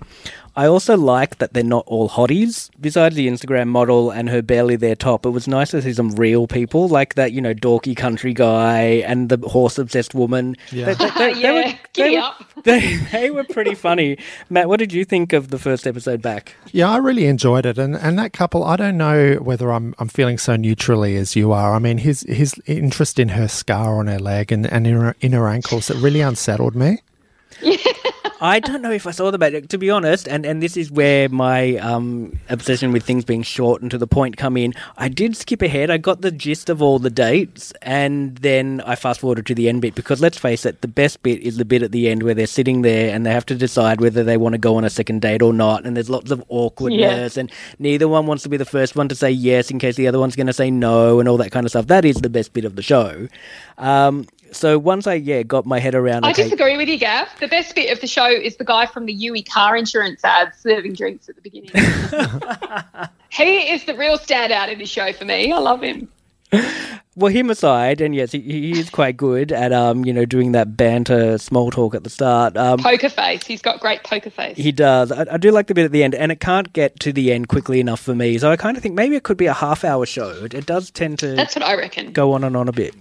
I 0.56 0.66
also 0.66 0.96
like 0.96 1.36
that 1.38 1.52
they're 1.52 1.62
not 1.62 1.84
all 1.86 2.08
hotties. 2.08 2.70
Besides 2.80 3.14
the 3.14 3.28
Instagram 3.28 3.68
model 3.68 4.10
and 4.10 4.28
her 4.30 4.40
barely 4.40 4.76
there 4.76 4.96
top, 4.96 5.26
it 5.26 5.30
was 5.30 5.46
nice 5.46 5.70
to 5.72 5.82
see 5.82 5.92
some 5.92 6.10
real 6.12 6.46
people 6.46 6.88
like 6.88 7.14
that, 7.14 7.32
you 7.32 7.40
know, 7.42 7.52
dorky 7.54 7.94
country 7.94 8.32
guy 8.32 9.02
and 9.06 9.28
the 9.28 9.36
horse 9.48 9.76
obsessed 9.78 10.14
woman. 10.14 10.56
Yeah. 10.72 10.94
They, 10.94 10.94
they- 10.94 11.10
they 11.16 11.40
Yeah, 11.40 11.52
were, 11.72 11.78
they, 11.94 12.10
were, 12.16 12.18
up. 12.22 12.44
they, 12.64 12.96
they 13.12 13.30
were 13.30 13.44
pretty 13.44 13.74
funny. 13.74 14.16
Matt, 14.48 14.68
what 14.68 14.78
did 14.78 14.92
you 14.92 15.04
think 15.04 15.32
of 15.32 15.48
the 15.50 15.58
first 15.58 15.86
episode 15.86 16.22
back? 16.22 16.54
Yeah, 16.72 16.90
I 16.90 16.96
really 16.98 17.26
enjoyed 17.26 17.66
it, 17.66 17.76
and, 17.78 17.94
and 17.94 18.18
that 18.18 18.32
couple. 18.32 18.64
I 18.64 18.76
don't 18.76 18.96
know 18.96 19.34
whether 19.34 19.70
I'm 19.72 19.94
I'm 19.98 20.08
feeling 20.08 20.38
so 20.38 20.56
neutrally 20.56 21.16
as 21.16 21.36
you 21.36 21.52
are. 21.52 21.74
I 21.74 21.78
mean, 21.78 21.98
his 21.98 22.22
his 22.22 22.54
interest 22.66 23.18
in 23.18 23.28
her 23.30 23.48
scar 23.48 23.98
on 23.98 24.06
her 24.06 24.18
leg 24.18 24.52
and, 24.52 24.66
and 24.66 24.86
in, 24.86 24.94
her, 24.96 25.16
in 25.20 25.32
her 25.32 25.48
ankles 25.48 25.90
it 25.90 25.96
really 25.98 26.20
unsettled 26.22 26.74
me. 26.74 26.98
I 28.40 28.60
don't 28.60 28.82
know 28.82 28.90
if 28.90 29.06
I 29.06 29.12
saw 29.12 29.30
the 29.30 29.38
back. 29.38 29.68
To 29.68 29.78
be 29.78 29.90
honest, 29.90 30.28
and, 30.28 30.44
and 30.44 30.62
this 30.62 30.76
is 30.76 30.90
where 30.90 31.28
my 31.28 31.76
um, 31.76 32.38
obsession 32.50 32.92
with 32.92 33.02
things 33.02 33.24
being 33.24 33.42
short 33.42 33.80
and 33.80 33.90
to 33.90 33.98
the 33.98 34.06
point 34.06 34.36
come 34.36 34.56
in. 34.56 34.74
I 34.98 35.08
did 35.08 35.36
skip 35.36 35.62
ahead. 35.62 35.90
I 35.90 35.96
got 35.96 36.20
the 36.20 36.30
gist 36.30 36.68
of 36.68 36.82
all 36.82 36.98
the 36.98 37.10
dates, 37.10 37.72
and 37.80 38.36
then 38.38 38.82
I 38.84 38.94
fast 38.94 39.20
forwarded 39.20 39.46
to 39.46 39.54
the 39.54 39.68
end 39.68 39.80
bit 39.80 39.94
because 39.94 40.20
let's 40.20 40.36
face 40.36 40.66
it, 40.66 40.82
the 40.82 40.88
best 40.88 41.22
bit 41.22 41.40
is 41.40 41.56
the 41.56 41.64
bit 41.64 41.82
at 41.82 41.92
the 41.92 42.08
end 42.08 42.22
where 42.22 42.34
they're 42.34 42.46
sitting 42.46 42.82
there 42.82 43.14
and 43.14 43.24
they 43.24 43.32
have 43.32 43.46
to 43.46 43.54
decide 43.54 44.00
whether 44.00 44.22
they 44.22 44.36
want 44.36 44.52
to 44.52 44.58
go 44.58 44.76
on 44.76 44.84
a 44.84 44.90
second 44.90 45.22
date 45.22 45.40
or 45.40 45.54
not. 45.54 45.86
And 45.86 45.96
there's 45.96 46.10
lots 46.10 46.30
of 46.30 46.44
awkwardness, 46.48 47.36
and 47.38 47.50
neither 47.78 48.06
one 48.06 48.26
wants 48.26 48.42
to 48.42 48.50
be 48.50 48.58
the 48.58 48.66
first 48.66 48.96
one 48.96 49.08
to 49.08 49.14
say 49.14 49.30
yes 49.30 49.70
in 49.70 49.78
case 49.78 49.96
the 49.96 50.08
other 50.08 50.18
one's 50.18 50.36
going 50.36 50.46
to 50.46 50.52
say 50.52 50.70
no, 50.70 51.20
and 51.20 51.28
all 51.28 51.38
that 51.38 51.52
kind 51.52 51.64
of 51.64 51.70
stuff. 51.70 51.86
That 51.86 52.04
is 52.04 52.16
the 52.16 52.30
best 52.30 52.52
bit 52.52 52.66
of 52.66 52.76
the 52.76 52.82
show. 52.82 53.28
Um, 53.78 54.26
so 54.52 54.78
once 54.78 55.06
I 55.06 55.14
yeah 55.14 55.42
got 55.42 55.66
my 55.66 55.78
head 55.78 55.94
around, 55.94 56.24
I 56.24 56.30
okay, 56.30 56.44
disagree 56.44 56.76
with 56.76 56.88
you, 56.88 56.98
Gav. 56.98 57.28
The 57.40 57.48
best 57.48 57.74
bit 57.74 57.92
of 57.92 58.00
the 58.00 58.06
show 58.06 58.26
is 58.26 58.56
the 58.56 58.64
guy 58.64 58.86
from 58.86 59.06
the 59.06 59.14
Youi 59.16 59.48
car 59.48 59.76
insurance 59.76 60.24
ad 60.24 60.52
serving 60.58 60.94
drinks 60.94 61.28
at 61.28 61.36
the 61.36 61.42
beginning. 61.42 61.70
he 63.30 63.72
is 63.72 63.84
the 63.84 63.96
real 63.96 64.18
standout 64.18 64.68
in 64.72 64.78
the 64.78 64.86
show 64.86 65.12
for 65.12 65.24
me. 65.24 65.52
I 65.52 65.58
love 65.58 65.82
him. 65.82 66.08
Well, 67.18 67.32
him 67.32 67.48
aside, 67.48 68.02
and 68.02 68.14
yes, 68.14 68.32
he, 68.32 68.40
he 68.40 68.78
is 68.78 68.90
quite 68.90 69.16
good 69.16 69.50
at 69.50 69.72
um, 69.72 70.04
you 70.04 70.12
know, 70.12 70.26
doing 70.26 70.52
that 70.52 70.76
banter, 70.76 71.38
small 71.38 71.70
talk 71.70 71.94
at 71.94 72.04
the 72.04 72.10
start. 72.10 72.58
Um, 72.58 72.78
Poker 72.78 73.08
face. 73.08 73.42
He's 73.46 73.62
got 73.62 73.80
great 73.80 74.04
poker 74.04 74.28
face. 74.28 74.56
he 74.58 74.70
does. 74.70 75.10
I, 75.10 75.26
I 75.32 75.36
do 75.38 75.50
like 75.50 75.66
the 75.66 75.72
bit 75.74 75.86
at 75.86 75.92
the 75.92 76.04
end, 76.04 76.14
and 76.14 76.30
it 76.30 76.40
can't 76.40 76.70
get 76.74 77.00
to 77.00 77.14
the 77.14 77.32
end 77.32 77.48
quickly 77.48 77.80
enough 77.80 78.00
for 78.00 78.14
me. 78.14 78.36
So 78.36 78.50
I 78.50 78.56
kind 78.56 78.76
of 78.76 78.82
think 78.82 78.94
maybe 78.94 79.16
it 79.16 79.22
could 79.22 79.38
be 79.38 79.46
a 79.46 79.54
half-hour 79.54 80.04
show. 80.04 80.44
It, 80.44 80.52
it 80.52 80.66
does 80.66 80.90
tend 80.90 81.18
to 81.20 81.28
That's 81.28 81.56
what 81.56 81.64
I 81.64 81.76
reckon. 81.76 82.12
go 82.12 82.32
on 82.32 82.44
and 82.44 82.54
on 82.54 82.68
a 82.68 82.72
bit. 82.72 82.94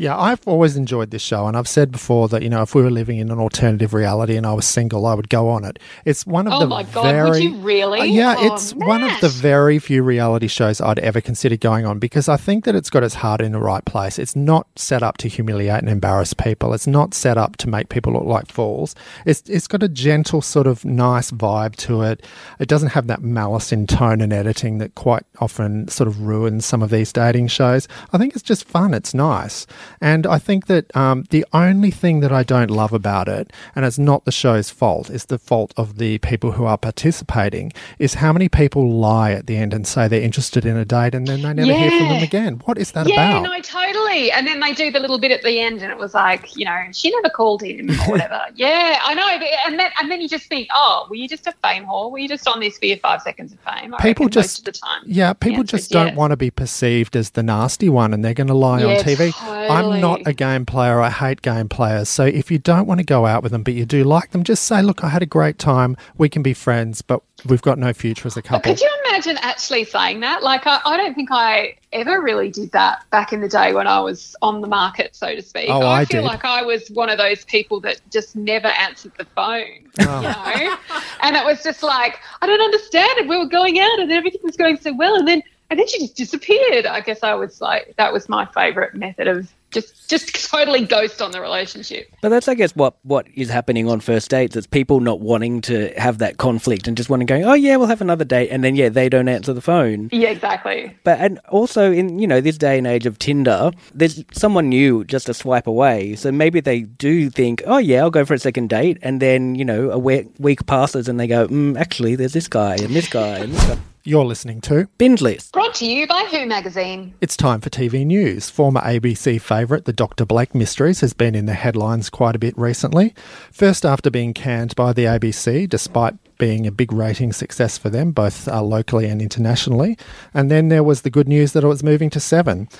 Yeah, 0.00 0.16
I've 0.16 0.40
always 0.46 0.76
enjoyed 0.76 1.10
this 1.10 1.22
show, 1.22 1.48
and 1.48 1.56
I've 1.56 1.66
said 1.66 1.90
before 1.90 2.28
that 2.28 2.40
you 2.42 2.48
know 2.48 2.62
if 2.62 2.72
we 2.72 2.82
were 2.82 2.90
living 2.90 3.18
in 3.18 3.32
an 3.32 3.40
alternative 3.40 3.92
reality 3.92 4.36
and 4.36 4.46
I 4.46 4.52
was 4.52 4.64
single, 4.64 5.04
I 5.06 5.14
would 5.14 5.28
go 5.28 5.48
on 5.48 5.64
it. 5.64 5.80
It's 6.04 6.24
one 6.24 6.46
of 6.46 6.52
Oh 6.52 6.60
the 6.60 6.66
my 6.68 6.84
God, 6.84 7.02
very 7.02 7.30
would 7.30 7.42
you 7.42 7.54
really? 7.56 8.00
Uh, 8.02 8.04
yeah, 8.04 8.36
Oh, 8.38 8.54
it's 8.54 8.72
one 8.74 9.02
of 9.02 9.20
the 9.20 9.28
very 9.28 9.80
few 9.80 10.04
reality 10.04 10.46
shows 10.46 10.80
I'd 10.80 11.00
ever 11.00 11.20
consider 11.20 11.56
going 11.56 11.84
on 11.84 11.98
because 11.98 12.28
I 12.28 12.36
think 12.36 12.64
that 12.64 12.76
it's 12.76 12.90
got 12.90 13.02
its 13.02 13.14
heart 13.16 13.40
in 13.40 13.50
the 13.50 13.58
right 13.58 13.84
place. 13.84 14.20
It's 14.20 14.36
not 14.36 14.68
set 14.76 15.02
up 15.02 15.16
to 15.18 15.28
humiliate 15.28 15.80
and 15.80 15.88
embarrass 15.88 16.32
people. 16.32 16.74
It's 16.74 16.86
not 16.86 17.12
set 17.12 17.36
up 17.36 17.56
to 17.56 17.68
make 17.68 17.88
people 17.88 18.12
look 18.12 18.22
like 18.24 18.46
fools. 18.52 18.94
It's 19.26 19.42
it's 19.50 19.66
got 19.66 19.82
a 19.82 19.88
gentle 19.88 20.42
sort 20.42 20.68
of 20.68 20.84
nice 20.84 21.32
vibe 21.32 21.74
to 21.86 22.02
it. 22.02 22.24
It 22.60 22.68
doesn't 22.68 22.90
have 22.90 23.08
that 23.08 23.22
malice 23.22 23.72
in 23.72 23.88
tone 23.88 24.20
and 24.20 24.32
editing 24.32 24.78
that 24.78 24.94
quite 24.94 25.24
often 25.40 25.88
sort 25.88 26.06
of 26.06 26.20
ruins 26.20 26.64
some 26.64 26.82
of 26.84 26.90
these 26.90 27.12
dating 27.12 27.48
shows. 27.48 27.88
I 28.12 28.18
think 28.18 28.34
it's 28.34 28.44
just 28.44 28.62
fun. 28.64 28.94
It's 28.94 29.12
nice, 29.12 29.66
and 30.00 30.26
I 30.26 30.38
think 30.38 30.66
that 30.66 30.94
um, 30.96 31.24
the 31.30 31.44
only 31.52 31.90
thing 31.90 32.20
that 32.20 32.32
I 32.32 32.42
don't 32.42 32.70
love 32.70 32.92
about 32.92 33.28
it, 33.28 33.52
and 33.74 33.84
it's 33.84 33.98
not 33.98 34.24
the 34.24 34.32
show's 34.32 34.70
fault, 34.70 35.10
is 35.10 35.26
the 35.26 35.38
fault 35.38 35.72
of 35.76 35.98
the 35.98 36.18
people 36.18 36.52
who 36.52 36.64
are 36.64 36.78
participating, 36.78 37.72
is 37.98 38.14
how 38.14 38.32
many 38.32 38.48
people 38.48 38.90
lie 38.90 39.32
at 39.32 39.46
the 39.46 39.56
end 39.56 39.72
and 39.74 39.86
say 39.86 40.08
they're 40.08 40.20
interested 40.20 40.64
in 40.66 40.76
a 40.76 40.84
date 40.84 41.14
and 41.14 41.26
then 41.26 41.42
they 41.42 41.52
never 41.54 41.72
hear 41.78 41.90
from 41.90 42.08
them 42.08 42.22
again. 42.22 42.60
What 42.64 42.78
is 42.78 42.92
that 42.92 43.08
yeah, 43.08 43.38
about? 43.38 43.42
no, 43.42 43.60
totally. 43.60 44.30
And 44.32 44.46
then 44.46 44.60
they 44.60 44.72
do 44.74 44.90
the 44.90 45.00
little 45.00 45.18
bit 45.18 45.30
at 45.30 45.42
the 45.42 45.60
end, 45.60 45.82
and 45.82 45.90
it 45.90 45.98
was 45.98 46.14
like, 46.14 46.56
you 46.56 46.64
know, 46.64 46.78
she 46.92 47.10
never 47.10 47.28
called 47.30 47.62
him 47.62 47.90
or 47.90 47.94
whatever. 48.12 48.40
yeah, 48.54 48.98
I 49.02 49.14
know. 49.14 49.38
but- 49.38 49.48
And 49.66 49.78
then, 49.78 49.90
and 50.00 50.10
then 50.10 50.20
you 50.20 50.28
just 50.28 50.46
think, 50.46 50.68
oh, 50.74 51.06
were 51.08 51.16
you 51.16 51.28
just 51.28 51.46
a 51.46 51.52
fame 51.62 51.84
whore? 51.84 52.10
Were 52.10 52.18
you 52.18 52.28
just 52.28 52.46
on 52.48 52.60
this 52.60 52.78
for 52.78 52.86
your 52.86 52.98
five 52.98 53.22
seconds 53.22 53.52
of 53.52 53.58
fame? 53.60 53.94
I 53.94 54.02
people 54.02 54.28
just 54.28 54.64
the 54.64 54.72
time. 54.72 55.02
yeah 55.06 55.32
people 55.32 55.62
just 55.64 55.90
don't 55.90 56.14
want 56.16 56.30
to 56.32 56.36
be 56.36 56.50
perceived 56.50 57.16
as 57.16 57.30
the 57.30 57.42
nasty 57.42 57.88
one 57.88 58.12
and 58.14 58.24
they're 58.24 58.34
going 58.34 58.46
to 58.48 58.54
lie 58.54 58.82
on 58.82 58.90
Yeah, 58.90 59.02
tv 59.02 59.32
i'm 59.78 60.00
not 60.00 60.20
a 60.26 60.32
game 60.32 60.64
player 60.66 61.00
i 61.00 61.10
hate 61.10 61.42
game 61.42 61.68
players 61.68 62.08
so 62.08 62.24
if 62.24 62.50
you 62.50 62.58
don't 62.58 62.86
want 62.86 62.98
to 62.98 63.04
go 63.04 63.26
out 63.26 63.42
with 63.42 63.52
them 63.52 63.62
but 63.62 63.74
you 63.74 63.84
do 63.84 64.04
like 64.04 64.30
them 64.30 64.42
just 64.42 64.64
say 64.64 64.82
look 64.82 65.02
i 65.04 65.08
had 65.08 65.22
a 65.22 65.26
great 65.26 65.58
time 65.58 65.96
we 66.16 66.28
can 66.28 66.42
be 66.42 66.52
friends 66.54 67.02
but 67.02 67.22
we've 67.46 67.62
got 67.62 67.78
no 67.78 67.92
future 67.92 68.26
as 68.26 68.36
a 68.36 68.42
couple 68.42 68.72
could 68.72 68.80
you 68.80 68.90
imagine 69.18 69.38
actually 69.42 69.84
saying 69.84 70.20
that? 70.20 70.42
Like, 70.42 70.66
I, 70.66 70.80
I 70.84 70.96
don't 70.96 71.14
think 71.14 71.30
I 71.32 71.76
ever 71.92 72.20
really 72.20 72.50
did 72.50 72.70
that 72.72 73.04
back 73.10 73.32
in 73.32 73.40
the 73.40 73.48
day 73.48 73.72
when 73.72 73.86
I 73.86 74.00
was 74.00 74.36
on 74.42 74.60
the 74.60 74.68
market, 74.68 75.16
so 75.16 75.34
to 75.34 75.42
speak. 75.42 75.68
Oh, 75.68 75.86
I 75.86 76.04
feel 76.04 76.22
did. 76.22 76.28
like 76.28 76.44
I 76.44 76.62
was 76.62 76.88
one 76.90 77.08
of 77.10 77.18
those 77.18 77.44
people 77.44 77.80
that 77.80 78.00
just 78.12 78.36
never 78.36 78.68
answered 78.68 79.12
the 79.18 79.24
phone, 79.24 79.90
Oh. 80.00 80.20
you 80.60 80.68
know? 80.68 80.76
and 81.22 81.36
it 81.36 81.44
was 81.44 81.62
just 81.62 81.82
like, 81.82 82.20
I 82.40 82.46
don't 82.46 82.60
understand 82.60 83.18
it. 83.18 83.28
We 83.28 83.36
were 83.36 83.46
going 83.48 83.80
out 83.80 83.98
and 83.98 84.12
everything 84.12 84.40
was 84.44 84.56
going 84.56 84.78
so 84.78 84.94
well. 84.94 85.16
And 85.16 85.26
then, 85.26 85.42
and 85.70 85.78
then 85.80 85.88
she 85.88 85.98
just 85.98 86.16
disappeared. 86.16 86.86
I 86.86 87.00
guess 87.00 87.22
I 87.22 87.34
was 87.34 87.60
like, 87.60 87.94
that 87.96 88.12
was 88.12 88.28
my 88.28 88.46
favorite 88.46 88.94
method 88.94 89.26
of 89.26 89.52
just, 89.70 90.08
just 90.08 90.34
totally 90.50 90.84
ghost 90.84 91.20
on 91.20 91.32
the 91.32 91.40
relationship. 91.40 92.12
But 92.22 92.30
that's, 92.30 92.48
I 92.48 92.54
guess, 92.54 92.74
what 92.74 92.96
what 93.02 93.26
is 93.34 93.48
happening 93.48 93.88
on 93.88 94.00
first 94.00 94.30
dates. 94.30 94.56
It's 94.56 94.66
people 94.66 95.00
not 95.00 95.20
wanting 95.20 95.60
to 95.62 95.92
have 95.96 96.18
that 96.18 96.38
conflict 96.38 96.88
and 96.88 96.96
just 96.96 97.10
wanting 97.10 97.26
to 97.26 97.38
go, 97.38 97.50
oh 97.50 97.54
yeah, 97.54 97.76
we'll 97.76 97.88
have 97.88 98.00
another 98.00 98.24
date, 98.24 98.48
and 98.50 98.64
then 98.64 98.76
yeah, 98.76 98.88
they 98.88 99.08
don't 99.08 99.28
answer 99.28 99.52
the 99.52 99.60
phone. 99.60 100.08
Yeah, 100.12 100.30
exactly. 100.30 100.96
But 101.04 101.18
and 101.18 101.38
also 101.50 101.92
in 101.92 102.18
you 102.18 102.26
know 102.26 102.40
this 102.40 102.58
day 102.58 102.78
and 102.78 102.86
age 102.86 103.06
of 103.06 103.18
Tinder, 103.18 103.70
there's 103.94 104.24
someone 104.32 104.68
new 104.68 105.04
just 105.04 105.28
a 105.28 105.34
swipe 105.34 105.66
away. 105.66 106.16
So 106.16 106.32
maybe 106.32 106.60
they 106.60 106.82
do 106.82 107.30
think, 107.30 107.62
oh 107.66 107.78
yeah, 107.78 108.00
I'll 108.00 108.10
go 108.10 108.24
for 108.24 108.34
a 108.34 108.38
second 108.38 108.68
date, 108.70 108.98
and 109.02 109.20
then 109.20 109.54
you 109.54 109.64
know 109.64 109.90
a 109.90 109.98
week, 109.98 110.28
week 110.38 110.66
passes 110.66 111.08
and 111.08 111.18
they 111.18 111.26
go, 111.26 111.48
mm, 111.48 111.78
actually, 111.78 112.16
there's 112.16 112.32
this 112.32 112.48
guy 112.48 112.76
and 112.76 112.94
this 112.94 113.08
guy 113.08 113.38
and 113.38 113.52
this 113.52 113.66
guy. 113.66 113.78
You're 114.08 114.24
listening 114.24 114.62
to 114.62 114.88
Binge 114.96 115.20
list. 115.20 115.52
Brought 115.52 115.74
to 115.74 115.86
you 115.86 116.06
by 116.06 116.26
Who 116.30 116.46
Magazine. 116.46 117.12
It's 117.20 117.36
time 117.36 117.60
for 117.60 117.68
TV 117.68 118.06
news. 118.06 118.48
Former 118.48 118.80
ABC 118.80 119.38
favourite, 119.38 119.84
The 119.84 119.92
Dr. 119.92 120.24
Blake 120.24 120.54
Mysteries, 120.54 121.02
has 121.02 121.12
been 121.12 121.34
in 121.34 121.44
the 121.44 121.52
headlines 121.52 122.08
quite 122.08 122.34
a 122.34 122.38
bit 122.38 122.56
recently. 122.56 123.14
First, 123.52 123.84
after 123.84 124.10
being 124.10 124.32
canned 124.32 124.74
by 124.76 124.94
the 124.94 125.04
ABC, 125.04 125.68
despite 125.68 126.14
being 126.38 126.66
a 126.66 126.72
big 126.72 126.90
rating 126.90 127.34
success 127.34 127.76
for 127.76 127.90
them, 127.90 128.12
both 128.12 128.48
uh, 128.48 128.62
locally 128.62 129.04
and 129.04 129.20
internationally. 129.20 129.98
And 130.32 130.50
then 130.50 130.70
there 130.70 130.82
was 130.82 131.02
the 131.02 131.10
good 131.10 131.28
news 131.28 131.52
that 131.52 131.62
it 131.62 131.68
was 131.68 131.82
moving 131.82 132.08
to 132.08 132.18
Seven. 132.18 132.70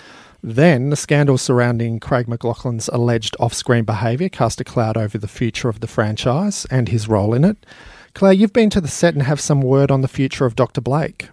Then, 0.42 0.88
the 0.88 0.96
scandal 0.96 1.36
surrounding 1.36 2.00
Craig 2.00 2.26
McLachlan's 2.26 2.88
alleged 2.88 3.36
off 3.38 3.52
screen 3.52 3.84
behaviour 3.84 4.30
cast 4.30 4.62
a 4.62 4.64
cloud 4.64 4.96
over 4.96 5.18
the 5.18 5.28
future 5.28 5.68
of 5.68 5.80
the 5.80 5.88
franchise 5.88 6.64
and 6.70 6.88
his 6.88 7.06
role 7.06 7.34
in 7.34 7.44
it. 7.44 7.66
Claire, 8.14 8.32
you've 8.32 8.52
been 8.52 8.70
to 8.70 8.80
the 8.80 8.88
set 8.88 9.14
and 9.14 9.22
have 9.22 9.40
some 9.40 9.60
word 9.60 9.90
on 9.90 10.00
the 10.00 10.08
future 10.08 10.44
of 10.44 10.56
Dr. 10.56 10.80
Blake. 10.80 11.28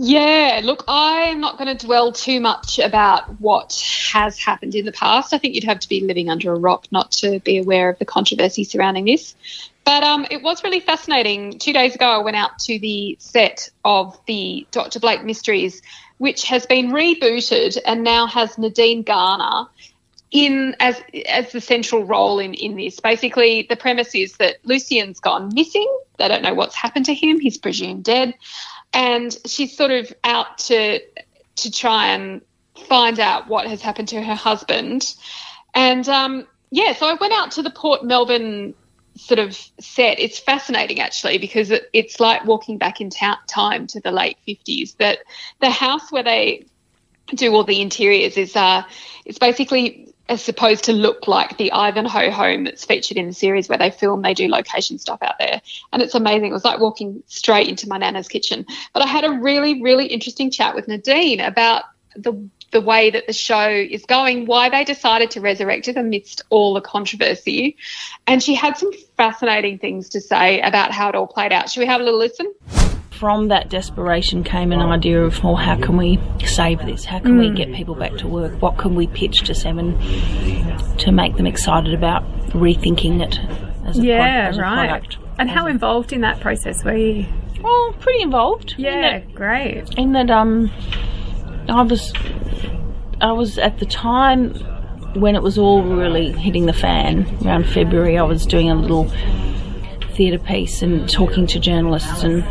Yeah, 0.00 0.60
look, 0.62 0.84
I'm 0.86 1.40
not 1.40 1.58
going 1.58 1.76
to 1.76 1.86
dwell 1.86 2.12
too 2.12 2.40
much 2.40 2.78
about 2.78 3.40
what 3.40 3.84
has 4.12 4.38
happened 4.38 4.76
in 4.76 4.84
the 4.84 4.92
past. 4.92 5.34
I 5.34 5.38
think 5.38 5.56
you'd 5.56 5.64
have 5.64 5.80
to 5.80 5.88
be 5.88 6.00
living 6.00 6.30
under 6.30 6.52
a 6.52 6.58
rock 6.58 6.86
not 6.92 7.10
to 7.12 7.40
be 7.40 7.58
aware 7.58 7.90
of 7.90 7.98
the 7.98 8.04
controversy 8.04 8.62
surrounding 8.62 9.06
this. 9.06 9.34
But 9.84 10.04
um, 10.04 10.24
it 10.30 10.42
was 10.42 10.62
really 10.62 10.78
fascinating. 10.78 11.58
Two 11.58 11.72
days 11.72 11.96
ago, 11.96 12.06
I 12.06 12.18
went 12.18 12.36
out 12.36 12.60
to 12.60 12.78
the 12.78 13.16
set 13.18 13.70
of 13.84 14.16
the 14.26 14.68
Dr. 14.70 15.00
Blake 15.00 15.24
Mysteries, 15.24 15.82
which 16.18 16.44
has 16.44 16.64
been 16.64 16.90
rebooted 16.92 17.78
and 17.84 18.04
now 18.04 18.28
has 18.28 18.56
Nadine 18.56 19.02
Garner 19.02 19.68
in 20.30 20.76
as 20.80 21.00
as 21.26 21.52
the 21.52 21.60
central 21.60 22.04
role 22.04 22.38
in 22.38 22.54
in 22.54 22.76
this. 22.76 23.00
Basically, 23.00 23.66
the 23.68 23.76
premise 23.76 24.14
is 24.14 24.36
that 24.38 24.56
Lucien's 24.64 25.20
gone 25.20 25.50
missing. 25.54 25.88
They 26.18 26.28
don't 26.28 26.42
know 26.42 26.54
what's 26.54 26.74
happened 26.74 27.06
to 27.06 27.14
him. 27.14 27.40
He's 27.40 27.58
presumed 27.58 28.04
dead 28.04 28.34
and 28.92 29.36
she's 29.46 29.76
sort 29.76 29.90
of 29.90 30.12
out 30.24 30.58
to 30.58 31.00
to 31.56 31.70
try 31.70 32.08
and 32.08 32.40
find 32.88 33.18
out 33.18 33.48
what 33.48 33.66
has 33.66 33.82
happened 33.82 34.08
to 34.08 34.22
her 34.22 34.34
husband. 34.34 35.14
And 35.74 36.08
um, 36.08 36.46
yeah, 36.70 36.94
so 36.94 37.06
I 37.06 37.14
went 37.14 37.32
out 37.32 37.52
to 37.52 37.62
the 37.62 37.70
Port 37.70 38.04
Melbourne 38.04 38.74
sort 39.16 39.40
of 39.40 39.56
set. 39.80 40.20
It's 40.20 40.38
fascinating 40.38 41.00
actually 41.00 41.38
because 41.38 41.70
it, 41.70 41.90
it's 41.92 42.20
like 42.20 42.44
walking 42.44 42.78
back 42.78 43.00
in 43.00 43.10
ta- 43.10 43.40
time 43.48 43.86
to 43.88 44.00
the 44.00 44.12
late 44.12 44.38
fifties. 44.46 44.94
That 44.94 45.18
the 45.60 45.70
house 45.70 46.10
where 46.12 46.22
they 46.22 46.66
do 47.34 47.54
all 47.54 47.64
the 47.64 47.80
interiors 47.80 48.36
is 48.36 48.56
uh, 48.56 48.82
it's 49.24 49.38
basically 49.38 50.07
as 50.28 50.42
supposed 50.42 50.84
to 50.84 50.92
look 50.92 51.26
like 51.26 51.56
the 51.56 51.72
Ivanhoe 51.72 52.30
home 52.30 52.64
that's 52.64 52.84
featured 52.84 53.16
in 53.16 53.26
the 53.26 53.32
series 53.32 53.68
where 53.68 53.78
they 53.78 53.90
film, 53.90 54.22
they 54.22 54.34
do 54.34 54.48
location 54.48 54.98
stuff 54.98 55.22
out 55.22 55.38
there. 55.38 55.60
And 55.92 56.02
it's 56.02 56.14
amazing. 56.14 56.50
It 56.50 56.52
was 56.52 56.64
like 56.64 56.80
walking 56.80 57.22
straight 57.26 57.68
into 57.68 57.88
my 57.88 57.98
nana's 57.98 58.28
kitchen. 58.28 58.66
But 58.92 59.02
I 59.02 59.06
had 59.06 59.24
a 59.24 59.30
really, 59.30 59.82
really 59.82 60.06
interesting 60.06 60.50
chat 60.50 60.74
with 60.74 60.88
Nadine 60.88 61.40
about 61.40 61.84
the 62.14 62.48
the 62.70 62.80
way 62.82 63.10
that 63.10 63.26
the 63.26 63.32
show 63.32 63.68
is 63.70 64.04
going, 64.04 64.44
why 64.44 64.68
they 64.68 64.84
decided 64.84 65.30
to 65.30 65.40
resurrect 65.40 65.88
it 65.88 65.96
amidst 65.96 66.42
all 66.50 66.74
the 66.74 66.82
controversy. 66.82 67.76
And 68.26 68.42
she 68.42 68.54
had 68.54 68.76
some 68.76 68.92
fascinating 69.16 69.78
things 69.78 70.10
to 70.10 70.20
say 70.20 70.60
about 70.60 70.92
how 70.92 71.08
it 71.08 71.14
all 71.14 71.26
played 71.26 71.52
out. 71.52 71.70
Should 71.70 71.80
we 71.80 71.86
have 71.86 72.00
a 72.00 72.04
little 72.04 72.18
listen? 72.18 72.52
From 73.18 73.48
that 73.48 73.68
desperation 73.68 74.44
came 74.44 74.70
an 74.70 74.80
idea 74.80 75.22
of, 75.22 75.42
well, 75.42 75.56
how 75.56 75.76
can 75.76 75.96
we 75.96 76.20
save 76.44 76.78
this? 76.86 77.04
How 77.04 77.18
can 77.18 77.36
mm. 77.36 77.40
we 77.40 77.50
get 77.50 77.74
people 77.74 77.96
back 77.96 78.16
to 78.18 78.28
work? 78.28 78.62
What 78.62 78.78
can 78.78 78.94
we 78.94 79.08
pitch 79.08 79.42
to 79.42 79.54
Seven 79.54 79.98
to 80.98 81.10
make 81.10 81.36
them 81.36 81.46
excited 81.46 81.94
about 81.94 82.22
rethinking 82.50 83.20
it 83.20 83.40
as 83.86 83.98
a, 83.98 84.02
yeah, 84.02 84.42
pro- 84.42 84.50
as 84.50 84.58
right. 84.58 84.88
product? 84.88 85.18
And 85.38 85.50
how 85.50 85.66
involved 85.66 86.12
in 86.12 86.20
that 86.20 86.40
process 86.40 86.84
were 86.84 86.96
you? 86.96 87.26
Well, 87.60 87.92
pretty 87.94 88.22
involved. 88.22 88.76
Yeah, 88.78 88.94
in 88.94 89.00
that, 89.00 89.34
great. 89.34 89.94
In 89.98 90.12
that, 90.12 90.30
um, 90.30 90.70
I 91.68 91.82
was, 91.82 92.12
I 93.20 93.32
was 93.32 93.58
at 93.58 93.80
the 93.80 93.86
time 93.86 94.54
when 95.14 95.34
it 95.34 95.42
was 95.42 95.58
all 95.58 95.82
really 95.82 96.30
hitting 96.32 96.66
the 96.66 96.72
fan 96.72 97.26
around 97.44 97.66
February. 97.66 98.16
I 98.16 98.22
was 98.22 98.46
doing 98.46 98.70
a 98.70 98.76
little 98.76 99.10
theatre 100.14 100.38
piece 100.38 100.82
and 100.82 101.08
talking 101.10 101.48
to 101.48 101.58
journalists 101.58 102.22
and 102.22 102.44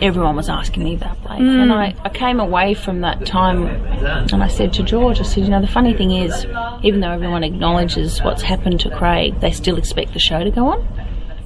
everyone 0.00 0.36
was 0.36 0.48
asking 0.48 0.84
me 0.84 0.94
about 0.94 1.20
Blake. 1.22 1.40
Mm. 1.40 1.62
And 1.62 1.72
I, 1.72 1.94
I 2.04 2.08
came 2.08 2.40
away 2.40 2.74
from 2.74 3.00
that 3.00 3.26
time 3.26 3.66
and 3.66 4.42
I 4.42 4.48
said 4.48 4.72
to 4.74 4.82
George, 4.82 5.20
I 5.20 5.24
said, 5.24 5.44
you 5.44 5.50
know, 5.50 5.60
the 5.60 5.66
funny 5.66 5.94
thing 5.94 6.10
is, 6.10 6.46
even 6.82 7.00
though 7.00 7.10
everyone 7.10 7.44
acknowledges 7.44 8.22
what's 8.22 8.42
happened 8.42 8.80
to 8.80 8.90
Craig, 8.90 9.40
they 9.40 9.50
still 9.50 9.76
expect 9.78 10.12
the 10.12 10.18
show 10.18 10.42
to 10.44 10.50
go 10.50 10.68
on. 10.68 10.82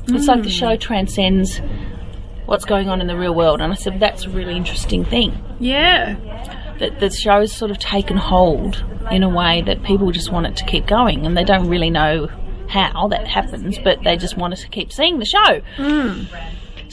Mm. 0.06 0.16
It's 0.16 0.26
like 0.26 0.42
the 0.42 0.50
show 0.50 0.76
transcends 0.76 1.60
what's 2.46 2.64
going 2.64 2.88
on 2.88 3.00
in 3.00 3.06
the 3.06 3.16
real 3.16 3.34
world. 3.34 3.60
And 3.60 3.72
I 3.72 3.76
said, 3.76 4.00
that's 4.00 4.24
a 4.24 4.30
really 4.30 4.56
interesting 4.56 5.04
thing. 5.04 5.38
Yeah. 5.60 6.14
That 6.78 7.00
the 7.00 7.10
show's 7.10 7.52
sort 7.52 7.70
of 7.70 7.78
taken 7.78 8.16
hold 8.16 8.84
in 9.10 9.22
a 9.22 9.28
way 9.28 9.62
that 9.62 9.82
people 9.82 10.10
just 10.12 10.32
want 10.32 10.46
it 10.46 10.56
to 10.56 10.64
keep 10.64 10.86
going 10.86 11.26
and 11.26 11.36
they 11.36 11.44
don't 11.44 11.68
really 11.68 11.90
know 11.90 12.28
how 12.68 13.08
that 13.08 13.26
happens, 13.26 13.78
but 13.78 14.02
they 14.04 14.16
just 14.16 14.36
want 14.36 14.52
us 14.52 14.60
to 14.60 14.68
keep 14.68 14.92
seeing 14.92 15.18
the 15.18 15.24
show. 15.24 15.60
Mm. 15.76 16.26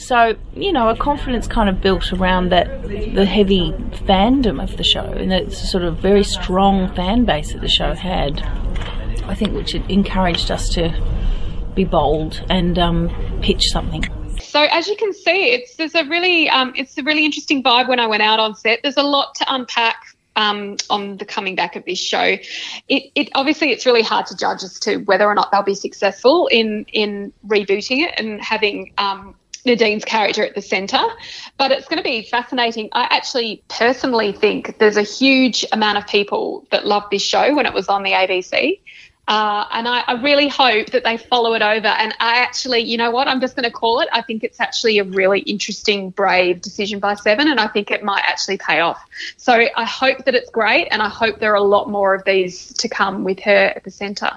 So, 0.06 0.36
you 0.54 0.72
know, 0.72 0.88
a 0.88 0.96
confidence 0.96 1.48
kind 1.48 1.68
of 1.68 1.80
built 1.80 2.12
around 2.12 2.50
that, 2.50 2.84
the 2.84 3.24
heavy 3.24 3.72
fandom 4.06 4.62
of 4.62 4.76
the 4.76 4.84
show, 4.84 5.00
and 5.00 5.32
a 5.32 5.50
sort 5.50 5.82
of 5.82 5.98
very 5.98 6.22
strong 6.22 6.94
fan 6.94 7.24
base 7.24 7.52
that 7.52 7.60
the 7.60 7.68
show 7.68 7.92
had, 7.92 8.40
I 9.24 9.34
think, 9.34 9.52
which 9.52 9.74
encouraged 9.74 10.52
us 10.52 10.68
to 10.74 10.94
be 11.74 11.82
bold 11.82 12.40
and 12.48 12.78
um, 12.78 13.40
pitch 13.42 13.64
something. 13.72 14.04
So 14.38 14.62
as 14.70 14.86
you 14.86 14.94
can 14.94 15.12
see, 15.12 15.50
it's 15.50 15.74
there's 15.74 15.96
a 15.96 16.04
really 16.04 16.48
um, 16.50 16.72
it's 16.76 16.96
a 16.96 17.02
really 17.02 17.24
interesting 17.24 17.64
vibe 17.64 17.88
when 17.88 17.98
I 17.98 18.06
went 18.06 18.22
out 18.22 18.38
on 18.38 18.54
set. 18.54 18.78
There's 18.84 18.96
a 18.96 19.02
lot 19.02 19.34
to 19.34 19.52
unpack 19.52 19.96
um, 20.36 20.76
on 20.88 21.16
the 21.16 21.24
coming 21.24 21.56
back 21.56 21.74
of 21.74 21.84
this 21.84 21.98
show. 21.98 22.36
It, 22.88 23.10
it, 23.16 23.28
obviously 23.34 23.72
it's 23.72 23.84
really 23.84 24.02
hard 24.02 24.26
to 24.26 24.36
judge 24.36 24.62
as 24.62 24.78
to 24.80 24.98
whether 24.98 25.24
or 25.24 25.34
not 25.34 25.50
they'll 25.50 25.64
be 25.64 25.74
successful 25.74 26.46
in 26.46 26.86
in 26.92 27.32
rebooting 27.44 28.06
it 28.06 28.14
and 28.20 28.40
having 28.40 28.92
um, 28.98 29.34
Nadine's 29.66 30.04
character 30.04 30.44
at 30.44 30.54
the 30.54 30.62
centre. 30.62 31.04
But 31.58 31.72
it's 31.72 31.88
going 31.88 31.98
to 31.98 32.04
be 32.04 32.22
fascinating. 32.22 32.88
I 32.92 33.08
actually 33.10 33.62
personally 33.68 34.32
think 34.32 34.78
there's 34.78 34.96
a 34.96 35.02
huge 35.02 35.64
amount 35.72 35.98
of 35.98 36.06
people 36.06 36.66
that 36.70 36.86
loved 36.86 37.10
this 37.10 37.22
show 37.22 37.54
when 37.54 37.66
it 37.66 37.74
was 37.74 37.88
on 37.88 38.02
the 38.02 38.12
ABC. 38.12 38.80
Uh, 39.28 39.66
and 39.72 39.88
I, 39.88 40.04
I, 40.06 40.22
really 40.22 40.46
hope 40.46 40.90
that 40.90 41.02
they 41.02 41.16
follow 41.16 41.54
it 41.54 41.62
over. 41.62 41.88
And 41.88 42.14
I 42.20 42.36
actually, 42.36 42.80
you 42.80 42.96
know 42.96 43.10
what, 43.10 43.26
I'm 43.26 43.40
just 43.40 43.56
going 43.56 43.64
to 43.64 43.72
call 43.72 43.98
it. 43.98 44.08
I 44.12 44.22
think 44.22 44.44
it's 44.44 44.60
actually 44.60 44.98
a 44.98 45.04
really 45.04 45.40
interesting, 45.40 46.10
brave 46.10 46.60
decision 46.60 47.00
by 47.00 47.14
Seven, 47.14 47.48
and 47.48 47.58
I 47.58 47.66
think 47.66 47.90
it 47.90 48.04
might 48.04 48.22
actually 48.24 48.58
pay 48.58 48.78
off. 48.78 49.04
So 49.36 49.52
I 49.52 49.84
hope 49.84 50.26
that 50.26 50.36
it's 50.36 50.48
great, 50.50 50.86
and 50.92 51.02
I 51.02 51.08
hope 51.08 51.40
there 51.40 51.50
are 51.52 51.56
a 51.56 51.60
lot 51.60 51.90
more 51.90 52.14
of 52.14 52.22
these 52.24 52.72
to 52.74 52.88
come 52.88 53.24
with 53.24 53.40
her 53.40 53.72
at 53.74 53.82
the 53.82 53.90
centre. 53.90 54.30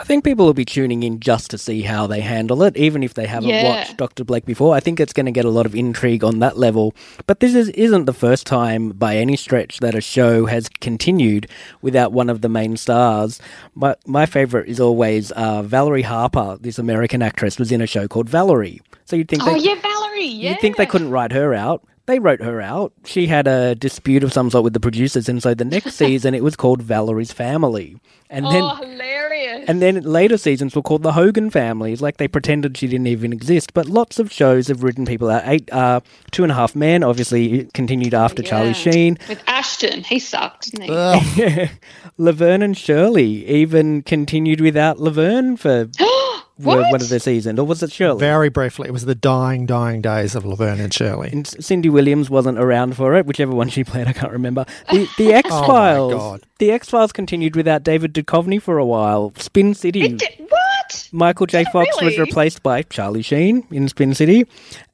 I 0.00 0.04
think 0.04 0.24
people 0.24 0.46
will 0.46 0.54
be 0.54 0.64
tuning 0.64 1.02
in 1.02 1.20
just 1.20 1.50
to 1.50 1.58
see 1.58 1.82
how 1.82 2.06
they 2.06 2.22
handle 2.22 2.62
it, 2.62 2.74
even 2.74 3.02
if 3.02 3.12
they 3.12 3.26
haven't 3.26 3.50
yeah. 3.50 3.68
watched 3.68 3.98
Dr. 3.98 4.24
Blake 4.24 4.46
before. 4.46 4.74
I 4.74 4.80
think 4.80 4.98
it's 4.98 5.12
going 5.12 5.26
to 5.26 5.32
get 5.32 5.44
a 5.44 5.50
lot 5.50 5.66
of 5.66 5.74
intrigue 5.74 6.24
on 6.24 6.38
that 6.38 6.56
level. 6.56 6.94
But 7.26 7.40
this 7.40 7.54
is, 7.54 7.68
isn't 7.70 8.06
the 8.06 8.14
first 8.14 8.46
time 8.46 8.90
by 8.90 9.16
any 9.16 9.36
stretch 9.36 9.80
that 9.80 9.94
a 9.94 10.00
show 10.00 10.46
has 10.46 10.70
continued 10.80 11.48
without 11.82 12.12
one 12.12 12.30
of 12.30 12.40
the 12.40 12.48
main 12.48 12.78
stars. 12.78 13.40
My, 13.74 13.94
my 14.06 14.24
favourite 14.24 14.68
is 14.68 14.80
always 14.80 15.32
uh, 15.32 15.62
Valerie 15.62 16.02
Harper, 16.02 16.56
this 16.58 16.78
American 16.78 17.20
actress, 17.20 17.58
was 17.58 17.70
in 17.70 17.82
a 17.82 17.86
show 17.86 18.08
called 18.08 18.28
Valerie. 18.30 18.80
So 19.04 19.16
you'd 19.16 19.28
think 19.28 19.42
Oh, 19.42 19.52
they, 19.52 19.58
yeah, 19.58 19.80
Valerie, 19.82 20.24
yeah. 20.24 20.50
You'd 20.52 20.60
think 20.60 20.76
they 20.78 20.86
couldn't 20.86 21.10
write 21.10 21.32
her 21.32 21.52
out. 21.52 21.84
They 22.10 22.18
wrote 22.18 22.40
her 22.40 22.60
out. 22.60 22.92
She 23.04 23.28
had 23.28 23.46
a 23.46 23.76
dispute 23.76 24.24
of 24.24 24.32
some 24.32 24.50
sort 24.50 24.64
with 24.64 24.72
the 24.72 24.80
producers, 24.80 25.28
and 25.28 25.40
so 25.40 25.54
the 25.54 25.64
next 25.64 25.94
season 25.96 26.34
it 26.34 26.42
was 26.42 26.56
called 26.56 26.82
Valerie's 26.82 27.30
Family. 27.30 27.98
And 28.28 28.46
oh, 28.46 28.50
then 28.50 28.90
hilarious. 28.90 29.68
and 29.68 29.80
then 29.80 30.00
later 30.02 30.36
seasons 30.36 30.74
were 30.74 30.82
called 30.82 31.04
the 31.04 31.12
Hogan 31.12 31.50
families, 31.50 32.02
like 32.02 32.16
they 32.16 32.26
pretended 32.26 32.76
she 32.76 32.88
didn't 32.88 33.06
even 33.06 33.32
exist. 33.32 33.74
But 33.74 33.86
lots 33.86 34.18
of 34.18 34.32
shows 34.32 34.66
have 34.66 34.82
written 34.82 35.06
people 35.06 35.30
out. 35.30 35.42
Eight, 35.46 35.72
uh, 35.72 36.00
Two 36.32 36.42
and 36.42 36.50
a 36.50 36.54
Half 36.56 36.74
Men, 36.74 37.04
obviously 37.04 37.66
continued 37.74 38.12
after 38.12 38.42
Charlie 38.42 38.74
Sheen. 38.74 39.16
With 39.28 39.42
Ashton, 39.46 40.02
he 40.02 40.18
sucked, 40.18 40.72
didn't 40.72 40.88
he? 40.88 41.70
Laverne 42.18 42.62
and 42.62 42.76
Shirley 42.76 43.46
even 43.46 44.02
continued 44.02 44.60
without 44.60 44.98
Laverne 44.98 45.56
for 45.56 45.88
what? 46.64 46.90
one 46.90 47.00
of 47.00 47.08
the 47.08 47.20
seasons, 47.20 47.58
or 47.58 47.64
was 47.66 47.82
it 47.82 47.92
Shirley? 47.92 48.20
Very 48.20 48.48
briefly, 48.48 48.88
it 48.88 48.92
was 48.92 49.04
the 49.04 49.14
dying, 49.14 49.66
dying 49.66 50.00
days 50.02 50.34
of 50.34 50.44
Laverne 50.44 50.80
and 50.80 50.92
Shirley. 50.92 51.30
And 51.32 51.46
Cindy 51.46 51.88
Williams 51.88 52.28
wasn't 52.30 52.58
around 52.58 52.96
for 52.96 53.14
it, 53.16 53.26
whichever 53.26 53.52
one 53.52 53.68
she 53.68 53.84
played, 53.84 54.06
I 54.08 54.12
can't 54.12 54.32
remember. 54.32 54.64
The, 54.90 55.08
the 55.18 55.32
X 55.34 55.48
Oh 55.52 55.60
my 55.62 55.66
Files. 55.66 56.12
God. 56.14 56.42
the 56.58 56.70
X 56.70 56.88
Files 56.90 57.12
continued 57.12 57.56
without 57.56 57.82
David 57.82 58.12
Duchovny 58.14 58.60
for 58.60 58.78
a 58.78 58.84
while. 58.86 59.32
Spin 59.36 59.74
City. 59.74 60.02
It 60.02 60.18
did- 60.18 60.46
what? 60.48 60.79
Michael 61.12 61.46
J. 61.46 61.64
Fox 61.72 61.88
was 62.02 62.18
replaced 62.18 62.62
by 62.62 62.82
Charlie 62.82 63.22
Sheen 63.22 63.66
in 63.70 63.88
Spin 63.88 64.14
City, 64.14 64.46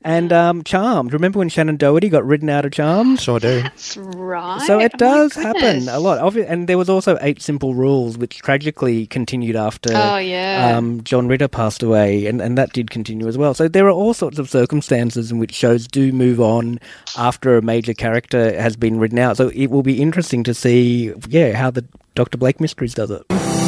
and 0.03 0.33
um, 0.33 0.63
Charmed. 0.65 1.13
Remember 1.13 1.39
when 1.39 1.49
Shannen 1.49 1.79
Doherty 1.79 2.09
got 2.09 2.25
ridden 2.25 2.49
out 2.49 2.65
of 2.65 2.73
Charmed? 2.73 3.21
Sure 3.21 3.41
do. 3.41 3.63
That's 3.63 3.97
right. 3.97 4.63
So 4.67 4.79
it 4.81 4.93
Oh 4.95 4.99
does 4.99 5.35
happen 5.35 5.89
a 5.89 5.99
lot. 5.99 6.37
And 6.37 6.69
there 6.69 6.79
was 6.79 6.89
also 6.89 7.19
Eight 7.21 7.43
Simple 7.43 7.75
Rules, 7.75 8.17
which 8.19 8.39
tragically 8.39 9.07
continued 9.07 9.57
after 9.57 9.91
Oh, 9.95 10.17
yeah. 10.19 10.75
um, 10.77 11.03
John 11.05 11.29
Ritter 11.29 11.49
passed 11.49 11.83
away, 11.83 12.27
and, 12.27 12.41
and 12.41 12.57
that 12.57 12.73
did 12.73 12.91
continue 12.91 13.27
as 13.29 13.37
well. 13.37 13.55
So 13.55 13.69
there 13.69 13.87
are 13.87 13.91
all 13.91 14.15
sorts 14.15 14.39
of 14.39 14.49
circumstances 14.49 15.33
in 15.33 15.39
which 15.39 15.53
shows 15.55 15.87
do 15.87 16.13
move 16.13 16.41
on 16.41 16.79
after 17.17 17.57
a 17.57 17.63
major 17.63 17.95
character 17.95 18.61
has 18.61 18.77
been 18.77 18.99
written 18.99 19.19
out. 19.19 19.37
So 19.37 19.49
it 19.49 19.67
will 19.69 19.83
be 19.83 20.01
interesting 20.01 20.43
to 20.45 20.55
see, 20.55 21.13
yeah, 21.29 21.53
how 21.57 21.71
the 21.71 21.85
Dr. 22.15 22.39
Blake 22.39 22.61
Mysteries 22.61 22.95
does 22.95 23.11
it. 23.11 23.66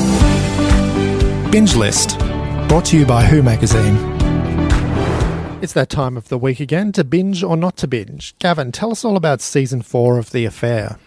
Binge 1.50 1.76
List, 1.76 2.18
brought 2.68 2.84
to 2.84 2.98
you 2.98 3.06
by 3.06 3.24
Who 3.24 3.42
Magazine. 3.42 3.96
It's 5.62 5.72
that 5.72 5.88
time 5.88 6.18
of 6.18 6.28
the 6.28 6.36
week 6.36 6.60
again 6.60 6.92
to 6.92 7.04
binge 7.04 7.42
or 7.42 7.56
not 7.56 7.78
to 7.78 7.88
binge. 7.88 8.34
Gavin, 8.38 8.70
tell 8.70 8.90
us 8.90 9.02
all 9.02 9.16
about 9.16 9.40
season 9.40 9.80
four 9.80 10.18
of 10.18 10.30
The 10.30 10.44
Affair. 10.44 10.98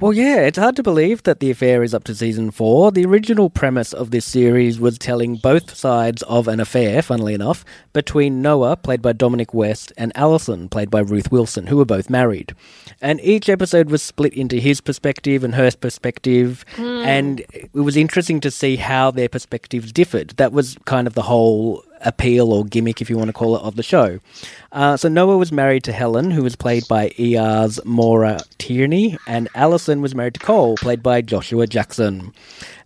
Well, 0.00 0.12
yeah, 0.12 0.40
it's 0.40 0.58
hard 0.58 0.74
to 0.74 0.82
believe 0.82 1.22
that 1.22 1.38
the 1.38 1.52
affair 1.52 1.84
is 1.84 1.94
up 1.94 2.02
to 2.04 2.16
season 2.16 2.50
four. 2.50 2.90
The 2.90 3.06
original 3.06 3.48
premise 3.48 3.92
of 3.92 4.10
this 4.10 4.24
series 4.24 4.80
was 4.80 4.98
telling 4.98 5.36
both 5.36 5.76
sides 5.76 6.22
of 6.24 6.48
an 6.48 6.58
affair, 6.58 7.00
funnily 7.00 7.32
enough, 7.32 7.64
between 7.92 8.42
Noah, 8.42 8.76
played 8.76 9.00
by 9.00 9.12
Dominic 9.12 9.54
West, 9.54 9.92
and 9.96 10.10
Allison, 10.16 10.68
played 10.68 10.90
by 10.90 10.98
Ruth 10.98 11.30
Wilson, 11.30 11.68
who 11.68 11.76
were 11.76 11.84
both 11.84 12.10
married. 12.10 12.56
And 13.00 13.20
each 13.20 13.48
episode 13.48 13.88
was 13.88 14.02
split 14.02 14.34
into 14.34 14.56
his 14.56 14.80
perspective 14.80 15.44
and 15.44 15.54
her 15.54 15.70
perspective, 15.70 16.64
hmm. 16.74 16.82
and 16.82 17.44
it 17.52 17.72
was 17.72 17.96
interesting 17.96 18.40
to 18.40 18.50
see 18.50 18.74
how 18.74 19.12
their 19.12 19.28
perspectives 19.28 19.92
differed. 19.92 20.30
That 20.38 20.52
was 20.52 20.76
kind 20.86 21.06
of 21.06 21.14
the 21.14 21.22
whole 21.22 21.84
appeal 22.04 22.52
or 22.52 22.64
gimmick, 22.64 23.00
if 23.00 23.08
you 23.08 23.16
want 23.16 23.28
to 23.28 23.32
call 23.32 23.56
it, 23.56 23.62
of 23.62 23.76
the 23.76 23.82
show. 23.82 24.20
Uh, 24.74 24.96
so 24.96 25.08
Noah 25.08 25.38
was 25.38 25.52
married 25.52 25.84
to 25.84 25.92
Helen, 25.92 26.30
who 26.32 26.42
was 26.42 26.56
played 26.56 26.86
by 26.88 27.12
ER's 27.18 27.82
Maura 27.84 28.40
Tierney, 28.58 29.16
and 29.26 29.48
Allison 29.54 30.02
was 30.02 30.14
married 30.16 30.34
to 30.34 30.40
Cole, 30.40 30.76
played 30.76 31.02
by 31.02 31.22
Joshua 31.22 31.66
Jackson. 31.68 32.32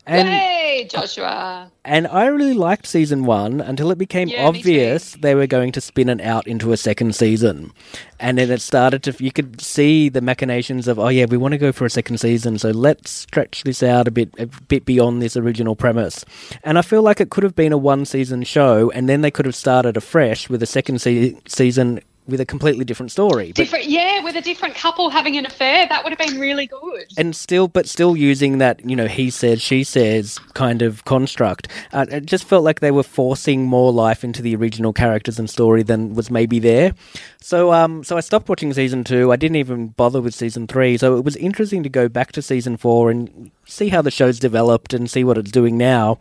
And 0.06 0.26
hey, 0.28 0.88
Joshua. 0.90 1.70
and 1.84 2.06
I 2.06 2.26
really 2.28 2.54
liked 2.54 2.86
season 2.86 3.26
one 3.26 3.60
until 3.60 3.90
it 3.90 3.98
became 3.98 4.28
Yeah, 4.28 4.46
obvious 4.46 5.12
they 5.20 5.34
were 5.34 5.46
going 5.46 5.70
to 5.72 5.82
spin 5.82 6.08
it 6.08 6.22
out 6.22 6.46
into 6.46 6.72
a 6.72 6.78
second 6.78 7.14
season. 7.14 7.72
And 8.18 8.38
then 8.38 8.50
it 8.50 8.62
started 8.62 9.02
to, 9.02 9.14
you 9.22 9.30
could 9.30 9.60
see 9.60 10.08
the 10.08 10.22
machinations 10.22 10.88
of, 10.88 10.98
oh 10.98 11.08
yeah, 11.08 11.26
we 11.28 11.36
want 11.36 11.52
to 11.52 11.58
go 11.58 11.72
for 11.72 11.84
a 11.84 11.90
second 11.90 12.18
season, 12.18 12.58
so 12.58 12.70
let's 12.70 13.10
stretch 13.10 13.64
this 13.64 13.82
out 13.82 14.08
a 14.08 14.10
bit, 14.10 14.30
a 14.38 14.46
bit 14.46 14.86
beyond 14.86 15.20
this 15.20 15.36
original 15.36 15.76
premise. 15.76 16.24
And 16.64 16.78
I 16.78 16.82
feel 16.82 17.02
like 17.02 17.20
it 17.20 17.28
could 17.30 17.44
have 17.44 17.54
been 17.54 17.72
a 17.74 17.78
one 17.78 18.06
season 18.06 18.44
show, 18.44 18.90
and 18.92 19.10
then 19.10 19.20
they 19.20 19.30
could 19.30 19.44
have 19.44 19.54
started 19.54 19.94
afresh 19.98 20.48
with 20.48 20.62
a 20.62 20.66
second 20.66 21.02
se- 21.02 21.36
season 21.46 21.77
with 22.26 22.40
a 22.42 22.44
completely 22.44 22.84
different 22.84 23.10
story. 23.10 23.46
But- 23.46 23.54
Different, 23.56 23.86
yeah, 23.86 24.22
with 24.22 24.36
a 24.36 24.42
different 24.42 24.74
couple 24.74 25.08
having 25.08 25.38
an 25.38 25.46
affair, 25.46 25.86
that 25.88 26.04
would 26.04 26.10
have 26.12 26.18
been 26.18 26.38
really 26.38 26.66
good. 26.66 27.06
and 27.16 27.34
still 27.34 27.68
but 27.68 27.88
still 27.88 28.14
using 28.18 28.58
that 28.58 28.84
you 28.84 28.94
know 28.94 29.06
he 29.06 29.30
says 29.30 29.62
she 29.62 29.82
says 29.82 30.38
kind 30.52 30.82
of 30.82 31.02
construct 31.06 31.68
uh, 31.94 32.04
it 32.10 32.26
just 32.26 32.44
felt 32.44 32.64
like 32.64 32.80
they 32.80 32.90
were 32.90 33.02
forcing 33.02 33.64
more 33.64 33.90
life 33.92 34.22
into 34.24 34.42
the 34.42 34.54
original 34.54 34.92
characters 34.92 35.38
and 35.38 35.48
story 35.48 35.82
than 35.82 36.14
was 36.14 36.30
maybe 36.30 36.58
there 36.58 36.92
so 37.40 37.72
um 37.72 38.04
so 38.04 38.16
i 38.16 38.20
stopped 38.20 38.48
watching 38.48 38.72
season 38.74 39.04
two 39.04 39.32
i 39.32 39.36
didn't 39.36 39.56
even 39.56 39.88
bother 39.88 40.20
with 40.20 40.34
season 40.34 40.66
three 40.66 40.98
so 40.98 41.16
it 41.16 41.24
was 41.24 41.36
interesting 41.36 41.82
to 41.82 41.88
go 41.88 42.08
back 42.08 42.32
to 42.32 42.42
season 42.42 42.76
four 42.76 43.10
and 43.10 43.50
see 43.66 43.88
how 43.88 44.02
the 44.02 44.10
show's 44.10 44.38
developed 44.38 44.92
and 44.92 45.10
see 45.10 45.24
what 45.24 45.38
it's 45.38 45.50
doing 45.50 45.78
now 45.78 46.18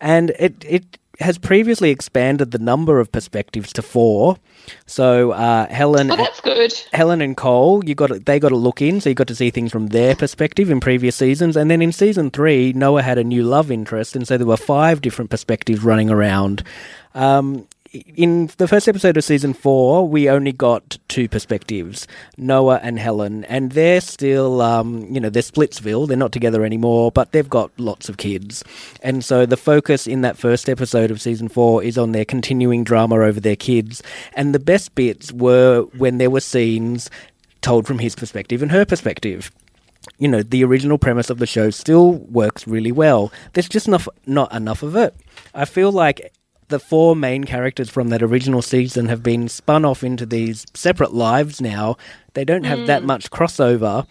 and 0.00 0.30
it 0.38 0.64
it 0.66 0.98
has 1.20 1.38
previously 1.38 1.90
expanded 1.90 2.50
the 2.50 2.58
number 2.58 3.00
of 3.00 3.10
perspectives 3.12 3.72
to 3.72 3.82
four 3.82 4.36
so 4.86 5.32
uh, 5.32 5.66
helen 5.68 6.10
oh, 6.10 6.16
that's 6.16 6.40
good. 6.40 6.72
Helen 6.92 7.20
and 7.20 7.36
Cole, 7.36 7.84
you 7.84 7.94
got 7.94 8.24
they 8.24 8.38
got 8.38 8.50
to 8.50 8.56
look 8.56 8.80
in, 8.80 9.00
so 9.00 9.08
you 9.08 9.14
got 9.14 9.26
to 9.28 9.34
see 9.34 9.50
things 9.50 9.72
from 9.72 9.88
their 9.88 10.14
perspective 10.14 10.70
in 10.70 10.80
previous 10.80 11.16
seasons, 11.16 11.56
and 11.56 11.70
then 11.70 11.82
in 11.82 11.92
season 11.92 12.30
three, 12.30 12.72
Noah 12.72 13.02
had 13.02 13.18
a 13.18 13.24
new 13.24 13.42
love 13.42 13.70
interest, 13.70 14.16
and 14.16 14.26
so 14.26 14.38
there 14.38 14.46
were 14.46 14.56
five 14.56 15.00
different 15.00 15.30
perspectives 15.30 15.82
running 15.82 16.10
around. 16.10 16.62
Um, 17.14 17.66
in 17.94 18.50
the 18.56 18.66
first 18.66 18.88
episode 18.88 19.16
of 19.16 19.24
season 19.24 19.54
four, 19.54 20.06
we 20.06 20.28
only 20.28 20.52
got 20.52 20.98
two 21.08 21.28
perspectives, 21.28 22.08
Noah 22.36 22.80
and 22.82 22.98
Helen, 22.98 23.44
and 23.44 23.72
they're 23.72 24.00
still, 24.00 24.60
um, 24.60 25.06
you 25.10 25.20
know, 25.20 25.30
they're 25.30 25.42
Splitsville. 25.42 26.08
They're 26.08 26.16
not 26.16 26.32
together 26.32 26.64
anymore, 26.64 27.12
but 27.12 27.32
they've 27.32 27.48
got 27.48 27.70
lots 27.78 28.08
of 28.08 28.16
kids. 28.16 28.64
And 29.02 29.24
so 29.24 29.46
the 29.46 29.56
focus 29.56 30.06
in 30.06 30.22
that 30.22 30.36
first 30.36 30.68
episode 30.68 31.10
of 31.10 31.20
season 31.20 31.48
four 31.48 31.84
is 31.84 31.96
on 31.96 32.12
their 32.12 32.24
continuing 32.24 32.82
drama 32.82 33.16
over 33.16 33.38
their 33.38 33.56
kids. 33.56 34.02
And 34.34 34.54
the 34.54 34.58
best 34.58 34.94
bits 34.94 35.32
were 35.32 35.82
when 35.96 36.18
there 36.18 36.30
were 36.30 36.40
scenes 36.40 37.10
told 37.60 37.86
from 37.86 38.00
his 38.00 38.14
perspective 38.14 38.60
and 38.60 38.72
her 38.72 38.84
perspective 38.84 39.50
you 40.18 40.28
know, 40.28 40.42
the 40.42 40.62
original 40.62 40.98
premise 40.98 41.30
of 41.30 41.38
the 41.38 41.46
show 41.46 41.70
still 41.70 42.12
works 42.12 42.66
really 42.66 42.92
well. 42.92 43.32
There's 43.54 43.70
just 43.70 43.88
not, 43.88 44.06
not 44.26 44.52
enough 44.52 44.82
of 44.82 44.96
it. 44.96 45.14
I 45.54 45.64
feel 45.64 45.90
like 45.90 46.30
the 46.68 46.78
four 46.78 47.14
main 47.14 47.44
characters 47.44 47.90
from 47.90 48.08
that 48.08 48.22
original 48.22 48.62
season 48.62 49.06
have 49.06 49.22
been 49.22 49.48
spun 49.48 49.84
off 49.84 50.02
into 50.02 50.26
these 50.26 50.66
separate 50.74 51.12
lives 51.12 51.60
now. 51.60 51.96
They 52.34 52.44
don't 52.44 52.64
have 52.64 52.86
that 52.86 53.02
mm. 53.02 53.06
much 53.06 53.30
crossover. 53.30 54.06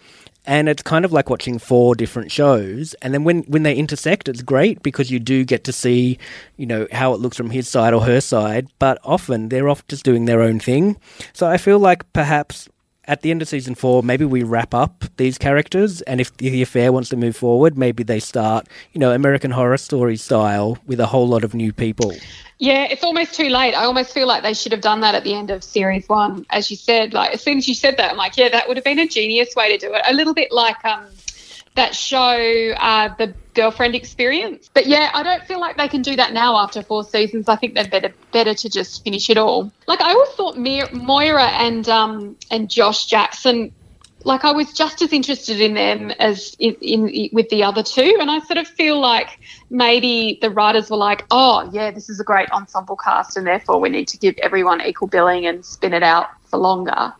And 0.46 0.68
it's 0.68 0.82
kind 0.82 1.06
of 1.06 1.12
like 1.12 1.30
watching 1.30 1.58
four 1.58 1.94
different 1.94 2.30
shows. 2.30 2.92
And 3.00 3.14
then 3.14 3.24
when, 3.24 3.44
when 3.44 3.62
they 3.62 3.74
intersect, 3.74 4.28
it's 4.28 4.42
great 4.42 4.82
because 4.82 5.10
you 5.10 5.18
do 5.18 5.42
get 5.42 5.64
to 5.64 5.72
see, 5.72 6.18
you 6.58 6.66
know, 6.66 6.86
how 6.92 7.14
it 7.14 7.20
looks 7.20 7.38
from 7.38 7.48
his 7.48 7.66
side 7.66 7.94
or 7.94 8.02
her 8.02 8.20
side. 8.20 8.68
But 8.78 8.98
often 9.04 9.48
they're 9.48 9.70
off 9.70 9.86
just 9.88 10.04
doing 10.04 10.26
their 10.26 10.42
own 10.42 10.60
thing. 10.60 10.98
So 11.32 11.46
I 11.46 11.56
feel 11.56 11.78
like 11.78 12.12
perhaps 12.12 12.68
at 13.06 13.22
the 13.22 13.30
end 13.30 13.42
of 13.42 13.48
season 13.48 13.74
four, 13.74 14.02
maybe 14.02 14.24
we 14.24 14.42
wrap 14.42 14.74
up 14.74 15.04
these 15.16 15.38
characters, 15.38 16.02
and 16.02 16.20
if 16.20 16.36
the 16.36 16.62
affair 16.62 16.92
wants 16.92 17.08
to 17.10 17.16
move 17.16 17.36
forward, 17.36 17.76
maybe 17.76 18.02
they 18.02 18.20
start, 18.20 18.66
you 18.92 18.98
know, 18.98 19.12
American 19.12 19.50
Horror 19.50 19.76
Story 19.76 20.16
style 20.16 20.78
with 20.86 21.00
a 21.00 21.06
whole 21.06 21.28
lot 21.28 21.44
of 21.44 21.54
new 21.54 21.72
people. 21.72 22.12
Yeah, 22.58 22.84
it's 22.84 23.02
almost 23.02 23.34
too 23.34 23.48
late. 23.48 23.74
I 23.74 23.84
almost 23.84 24.14
feel 24.14 24.26
like 24.26 24.42
they 24.42 24.54
should 24.54 24.72
have 24.72 24.80
done 24.80 25.00
that 25.00 25.14
at 25.14 25.24
the 25.24 25.34
end 25.34 25.50
of 25.50 25.64
series 25.64 26.08
one, 26.08 26.46
as 26.50 26.70
you 26.70 26.76
said. 26.76 27.12
Like 27.12 27.34
as 27.34 27.42
soon 27.42 27.58
as 27.58 27.68
you 27.68 27.74
said 27.74 27.96
that, 27.96 28.12
I'm 28.12 28.16
like, 28.16 28.36
yeah, 28.36 28.48
that 28.48 28.68
would 28.68 28.76
have 28.76 28.84
been 28.84 28.98
a 28.98 29.08
genius 29.08 29.54
way 29.56 29.76
to 29.76 29.86
do 29.86 29.92
it. 29.92 30.02
A 30.06 30.14
little 30.14 30.34
bit 30.34 30.52
like 30.52 30.82
um, 30.84 31.04
that 31.74 31.94
show, 31.94 32.72
uh, 32.78 33.14
the 33.18 33.34
Girlfriend 33.54 33.94
Experience. 33.94 34.70
But 34.72 34.86
yeah, 34.86 35.10
I 35.12 35.22
don't 35.22 35.42
feel 35.44 35.60
like 35.60 35.76
they 35.76 35.88
can 35.88 36.02
do 36.02 36.16
that 36.16 36.32
now 36.32 36.56
after 36.56 36.82
four 36.82 37.04
seasons. 37.04 37.48
I 37.48 37.56
think 37.56 37.74
they're 37.74 37.88
better 37.88 38.12
better 38.32 38.54
to 38.54 38.70
just 38.70 39.04
finish 39.04 39.30
it 39.30 39.38
all. 39.38 39.72
Like 39.86 40.00
I 40.00 40.12
always 40.12 40.30
thought, 40.30 40.56
Moira 40.56 41.46
and 41.46 41.88
um, 41.88 42.36
and 42.50 42.70
Josh 42.70 43.06
Jackson 43.06 43.72
like 44.24 44.44
I 44.44 44.52
was 44.52 44.72
just 44.72 45.02
as 45.02 45.12
interested 45.12 45.60
in 45.60 45.74
them 45.74 46.10
as 46.12 46.56
in, 46.58 46.74
in 46.80 47.28
with 47.32 47.48
the 47.50 47.62
other 47.62 47.82
two, 47.82 48.16
and 48.20 48.30
I 48.30 48.40
sort 48.40 48.58
of 48.58 48.66
feel 48.66 48.98
like 49.00 49.38
maybe 49.70 50.38
the 50.40 50.50
writers 50.50 50.90
were 50.90 50.96
like, 50.96 51.24
"Oh, 51.30 51.68
yeah, 51.72 51.90
this 51.90 52.08
is 52.08 52.20
a 52.20 52.24
great 52.24 52.50
ensemble 52.50 52.96
cast, 52.96 53.36
and 53.36 53.46
therefore 53.46 53.80
we 53.80 53.90
need 53.90 54.08
to 54.08 54.18
give 54.18 54.36
everyone 54.38 54.80
equal 54.80 55.08
billing 55.08 55.46
and 55.46 55.64
spin 55.64 55.92
it 55.92 56.02
out 56.02 56.28
for 56.46 56.58
longer." 56.58 57.12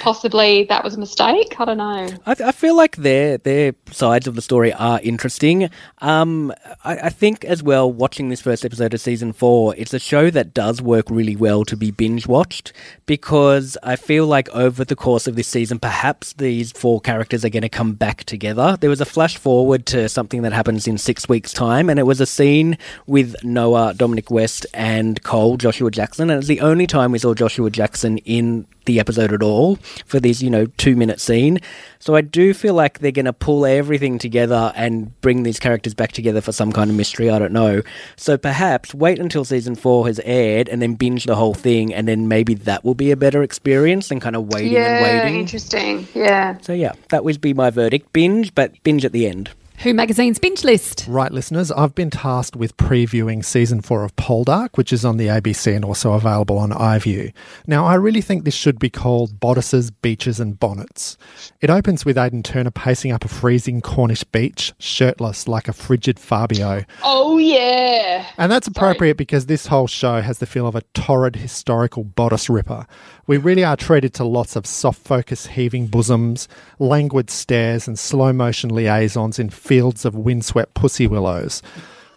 Possibly 0.00 0.64
that 0.64 0.84
was 0.84 0.94
a 0.94 0.98
mistake. 0.98 1.56
I 1.58 1.64
don't 1.64 1.78
know. 1.78 2.08
I, 2.26 2.36
I 2.46 2.52
feel 2.52 2.76
like 2.76 2.96
their 2.96 3.38
their 3.38 3.74
sides 3.90 4.26
of 4.26 4.34
the 4.34 4.42
story 4.42 4.72
are 4.72 5.00
interesting. 5.02 5.70
Um, 5.98 6.52
I, 6.84 6.96
I 6.96 7.08
think 7.08 7.44
as 7.44 7.62
well, 7.62 7.90
watching 7.90 8.28
this 8.28 8.40
first 8.40 8.64
episode 8.64 8.94
of 8.94 9.00
season 9.00 9.32
four, 9.32 9.74
it's 9.76 9.92
a 9.92 9.98
show 9.98 10.30
that 10.30 10.54
does 10.54 10.80
work 10.80 11.06
really 11.10 11.36
well 11.36 11.64
to 11.64 11.76
be 11.76 11.90
binge 11.90 12.26
watched 12.26 12.72
because 13.06 13.76
I 13.82 13.96
feel 13.96 14.26
like 14.26 14.48
over 14.50 14.84
the 14.84 14.96
course 14.96 15.26
of 15.26 15.36
this 15.36 15.48
season, 15.48 15.78
perhaps 15.78 16.32
these 16.34 16.72
four 16.72 17.00
characters 17.00 17.44
are 17.44 17.48
going 17.48 17.62
to 17.62 17.68
come 17.68 17.94
back 17.94 18.24
together. 18.24 18.76
There 18.80 18.90
was 18.90 19.00
a 19.00 19.06
flash 19.06 19.36
forward 19.36 19.86
to 19.86 20.08
something 20.08 20.42
that 20.42 20.52
happens 20.52 20.86
in 20.86 20.98
six 20.98 21.28
weeks' 21.28 21.52
time, 21.52 21.90
and 21.90 21.98
it 21.98 22.04
was 22.04 22.20
a 22.20 22.26
scene 22.26 22.78
with 23.06 23.34
Noah, 23.42 23.94
Dominic 23.94 24.30
West, 24.30 24.66
and 24.74 25.22
Cole, 25.22 25.56
Joshua 25.56 25.90
Jackson, 25.90 26.30
and 26.30 26.38
it's 26.38 26.48
the 26.48 26.60
only 26.60 26.86
time 26.86 27.12
we 27.12 27.18
saw 27.18 27.34
Joshua 27.34 27.70
Jackson 27.70 28.18
in 28.18 28.66
the 28.86 28.98
episode 28.98 29.32
at 29.32 29.42
all 29.42 29.78
for 30.06 30.20
this, 30.20 30.42
you 30.42 30.50
know, 30.50 30.66
two 30.66 30.96
minute 30.96 31.20
scene. 31.20 31.58
So 31.98 32.14
I 32.14 32.22
do 32.22 32.54
feel 32.54 32.72
like 32.74 33.00
they're 33.00 33.12
going 33.12 33.26
to 33.26 33.32
pull 33.32 33.66
everything 33.66 34.18
together 34.18 34.72
and 34.74 35.18
bring 35.20 35.42
these 35.42 35.58
characters 35.58 35.92
back 35.92 36.12
together 36.12 36.40
for 36.40 36.52
some 36.52 36.72
kind 36.72 36.88
of 36.90 36.96
mystery. 36.96 37.28
I 37.28 37.38
don't 37.38 37.52
know. 37.52 37.82
So 38.16 38.38
perhaps 38.38 38.94
wait 38.94 39.18
until 39.18 39.44
season 39.44 39.74
four 39.74 40.06
has 40.06 40.18
aired 40.24 40.68
and 40.68 40.80
then 40.80 40.94
binge 40.94 41.24
the 41.24 41.36
whole 41.36 41.54
thing, 41.54 41.92
and 41.92 42.08
then 42.08 42.28
maybe 42.28 42.54
that 42.54 42.84
will 42.84 42.94
be 42.94 43.10
a 43.10 43.16
better 43.16 43.42
experience 43.42 44.08
than 44.08 44.20
kind 44.20 44.34
of 44.36 44.46
waiting 44.52 44.76
and 44.76 45.00
Yeah, 45.00 45.02
waiting. 45.24 45.38
interesting. 45.40 46.08
Yeah. 46.14 46.56
So 46.62 46.72
yeah, 46.72 46.92
that 47.10 47.24
would 47.24 47.40
be 47.40 47.52
my 47.54 47.70
verdict. 47.70 48.12
Binge, 48.12 48.54
but 48.54 48.72
binge 48.82 49.04
at 49.04 49.12
the 49.12 49.26
end. 49.26 49.50
Who 49.82 49.94
Magazine's 49.94 50.38
binge 50.38 50.62
list. 50.62 51.06
Right, 51.08 51.32
listeners, 51.32 51.72
I've 51.72 51.94
been 51.94 52.10
tasked 52.10 52.54
with 52.54 52.76
previewing 52.76 53.42
season 53.42 53.80
four 53.80 54.04
of 54.04 54.14
Poldark, 54.14 54.76
which 54.76 54.92
is 54.92 55.06
on 55.06 55.16
the 55.16 55.28
ABC 55.28 55.74
and 55.74 55.86
also 55.86 56.12
available 56.12 56.58
on 56.58 56.68
iView. 56.68 57.32
Now, 57.66 57.86
I 57.86 57.94
really 57.94 58.20
think 58.20 58.44
this 58.44 58.54
should 58.54 58.78
be 58.78 58.90
called 58.90 59.40
Bodices, 59.40 59.90
Beaches, 59.90 60.38
and 60.38 60.60
Bonnets. 60.60 61.16
It 61.62 61.70
opens 61.70 62.04
with 62.04 62.18
Aidan 62.18 62.42
Turner 62.42 62.70
pacing 62.70 63.10
up 63.10 63.24
a 63.24 63.28
freezing 63.28 63.80
Cornish 63.80 64.22
beach, 64.22 64.74
shirtless 64.78 65.48
like 65.48 65.66
a 65.66 65.72
frigid 65.72 66.18
Fabio. 66.18 66.84
Oh 67.02 67.38
yeah. 67.38 68.26
And 68.36 68.52
that's 68.52 68.66
appropriate 68.66 69.16
because 69.16 69.46
this 69.46 69.66
whole 69.66 69.86
show 69.86 70.20
has 70.20 70.40
the 70.40 70.46
feel 70.46 70.66
of 70.66 70.76
a 70.76 70.82
torrid 70.92 71.36
historical 71.36 72.04
bodice 72.04 72.50
ripper. 72.50 72.86
We 73.26 73.38
really 73.38 73.64
are 73.64 73.76
treated 73.76 74.12
to 74.14 74.24
lots 74.24 74.56
of 74.56 74.66
soft 74.66 75.00
focus 75.06 75.46
heaving 75.46 75.86
bosoms, 75.86 76.48
languid 76.78 77.30
stares, 77.30 77.86
and 77.86 77.98
slow 77.98 78.32
motion 78.32 78.70
liaisons 78.74 79.38
in 79.38 79.50
fields 79.70 80.04
of 80.04 80.16
windswept 80.16 80.74
pussy 80.74 81.06
willows. 81.06 81.62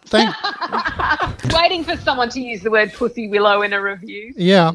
Thank, 0.06 0.34
Waiting 1.54 1.84
for 1.84 1.96
someone 1.98 2.30
to 2.30 2.42
use 2.42 2.62
the 2.62 2.72
word 2.72 2.92
pussy 2.94 3.28
willow 3.28 3.62
in 3.62 3.74
a 3.74 3.80
review. 3.80 4.34
yeah. 4.36 4.72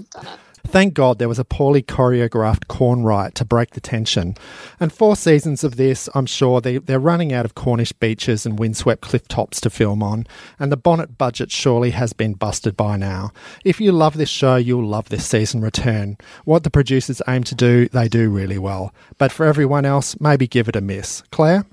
Thank 0.65 0.93
God 0.93 1.19
there 1.19 1.31
was 1.31 1.39
a 1.39 1.45
poorly 1.47 1.83
choreographed 1.83 2.69
corn 2.69 3.03
riot 3.03 3.35
to 3.37 3.45
break 3.47 3.71
the 3.71 3.81
tension. 3.81 4.37
And 4.79 4.93
four 4.93 5.17
seasons 5.17 5.65
of 5.65 5.77
this, 5.77 6.11
I'm 6.15 6.27
sure 6.27 6.61
they, 6.61 6.77
they're 6.77 7.01
running 7.01 7.33
out 7.33 7.47
of 7.47 7.55
Cornish 7.55 7.93
beaches 7.93 8.45
and 8.45 8.59
windswept 8.59 9.01
cliff 9.01 9.27
tops 9.27 9.63
to 9.63 9.71
film 9.71 10.03
on, 10.03 10.27
and 10.61 10.71
the 10.71 10.77
bonnet 10.77 11.17
budget 11.17 11.51
surely 11.51 11.91
has 11.93 12.13
been 12.13 12.35
busted 12.35 12.77
by 12.77 12.99
now. 12.99 13.33
If 13.65 13.81
you 13.81 13.93
love 13.93 14.19
this 14.19 14.29
show, 14.29 14.57
you'll 14.57 14.87
love 14.87 15.09
this 15.09 15.27
season 15.27 15.63
return. 15.63 16.19
What 16.45 16.65
the 16.65 16.71
producers 16.71 17.23
aim 17.27 17.45
to 17.45 17.55
do, 17.55 17.89
they 17.89 18.07
do 18.07 18.29
really 18.31 18.59
well. 18.59 18.93
But 19.17 19.33
for 19.33 19.47
everyone 19.47 19.87
else, 19.87 20.21
maybe 20.21 20.47
give 20.47 20.69
it 20.69 20.77
a 20.77 20.83
miss. 20.83 21.23
Claire? 21.33 21.65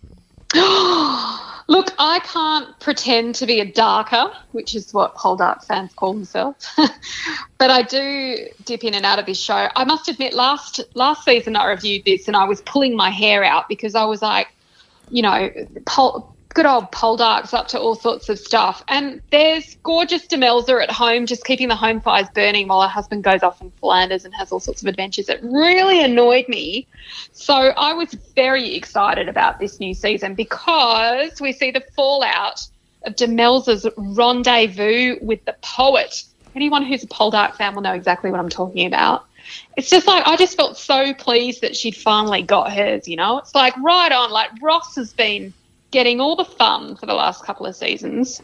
Look, 1.67 1.93
I 1.97 2.19
can't 2.23 2.79
pretend 2.79 3.35
to 3.35 3.47
be 3.47 3.59
a 3.59 3.65
darker, 3.65 4.31
which 4.51 4.75
is 4.75 4.93
what 4.93 5.15
Poldark 5.15 5.65
fans 5.65 5.91
call 5.95 6.13
themselves. 6.13 6.69
but 7.57 7.71
I 7.71 7.81
do 7.81 8.47
dip 8.63 8.83
in 8.83 8.93
and 8.93 9.05
out 9.05 9.19
of 9.19 9.25
this 9.25 9.41
show. 9.41 9.67
I 9.75 9.83
must 9.83 10.07
admit, 10.07 10.33
last 10.33 10.79
last 10.93 11.25
season 11.25 11.55
I 11.55 11.65
reviewed 11.67 12.03
this 12.05 12.27
and 12.27 12.37
I 12.37 12.45
was 12.45 12.61
pulling 12.61 12.95
my 12.95 13.09
hair 13.09 13.43
out 13.43 13.67
because 13.67 13.95
I 13.95 14.05
was 14.05 14.21
like, 14.21 14.47
you 15.09 15.23
know, 15.23 15.49
Pol- 15.85 16.34
good 16.55 16.65
old 16.65 16.89
Poldark's 16.89 17.53
up 17.53 17.67
to 17.67 17.79
all 17.79 17.95
sorts 17.95 18.29
of 18.29 18.39
stuff. 18.39 18.81
And 18.87 19.21
there's 19.29 19.75
gorgeous 19.83 20.25
Demelza 20.25 20.81
at 20.81 20.89
home, 20.89 21.25
just 21.25 21.43
keeping 21.43 21.67
the 21.67 21.75
home 21.75 21.99
fires 21.99 22.29
burning 22.33 22.69
while 22.69 22.81
her 22.81 22.87
husband 22.87 23.25
goes 23.25 23.43
off 23.43 23.61
in 23.61 23.71
Flanders 23.71 24.23
and 24.23 24.33
has 24.33 24.53
all 24.53 24.61
sorts 24.61 24.81
of 24.81 24.87
adventures. 24.87 25.27
It 25.27 25.41
really 25.43 26.01
annoyed 26.01 26.47
me. 26.47 26.87
So 27.33 27.53
I 27.53 27.93
was 27.93 28.13
very 28.35 28.73
excited 28.73 29.27
about 29.27 29.59
this 29.59 29.81
new 29.81 29.93
season 29.93 30.33
because 30.33 31.41
we 31.41 31.51
see 31.51 31.71
the 31.71 31.83
fallout 31.93 32.65
of 33.03 33.17
Demelza's 33.17 33.85
rendezvous 33.97 35.17
with 35.21 35.43
the 35.43 35.57
poet. 35.61 36.23
Anyone 36.55 36.83
who's 36.83 37.03
a 37.03 37.07
Poldark 37.07 37.55
fan 37.55 37.75
will 37.75 37.81
know 37.81 37.93
exactly 37.93 38.31
what 38.31 38.39
I'm 38.39 38.49
talking 38.49 38.87
about. 38.87 39.25
It's 39.75 39.89
just 39.89 40.07
like 40.07 40.25
I 40.25 40.37
just 40.37 40.55
felt 40.55 40.77
so 40.77 41.13
pleased 41.13 41.61
that 41.61 41.75
she'd 41.75 41.97
finally 41.97 42.43
got 42.43 42.71
hers, 42.71 43.09
you 43.09 43.17
know? 43.17 43.39
It's 43.39 43.53
like 43.53 43.75
right 43.77 44.11
on, 44.13 44.31
like 44.31 44.51
Ross 44.61 44.95
has 44.95 45.11
been 45.11 45.53
getting 45.95 46.19
all 46.19 46.35
the 46.35 46.43
fun 46.43 46.97
for 46.97 47.05
the 47.05 47.13
last 47.13 47.45
couple 47.45 47.65
of 47.65 47.73
seasons. 47.73 48.41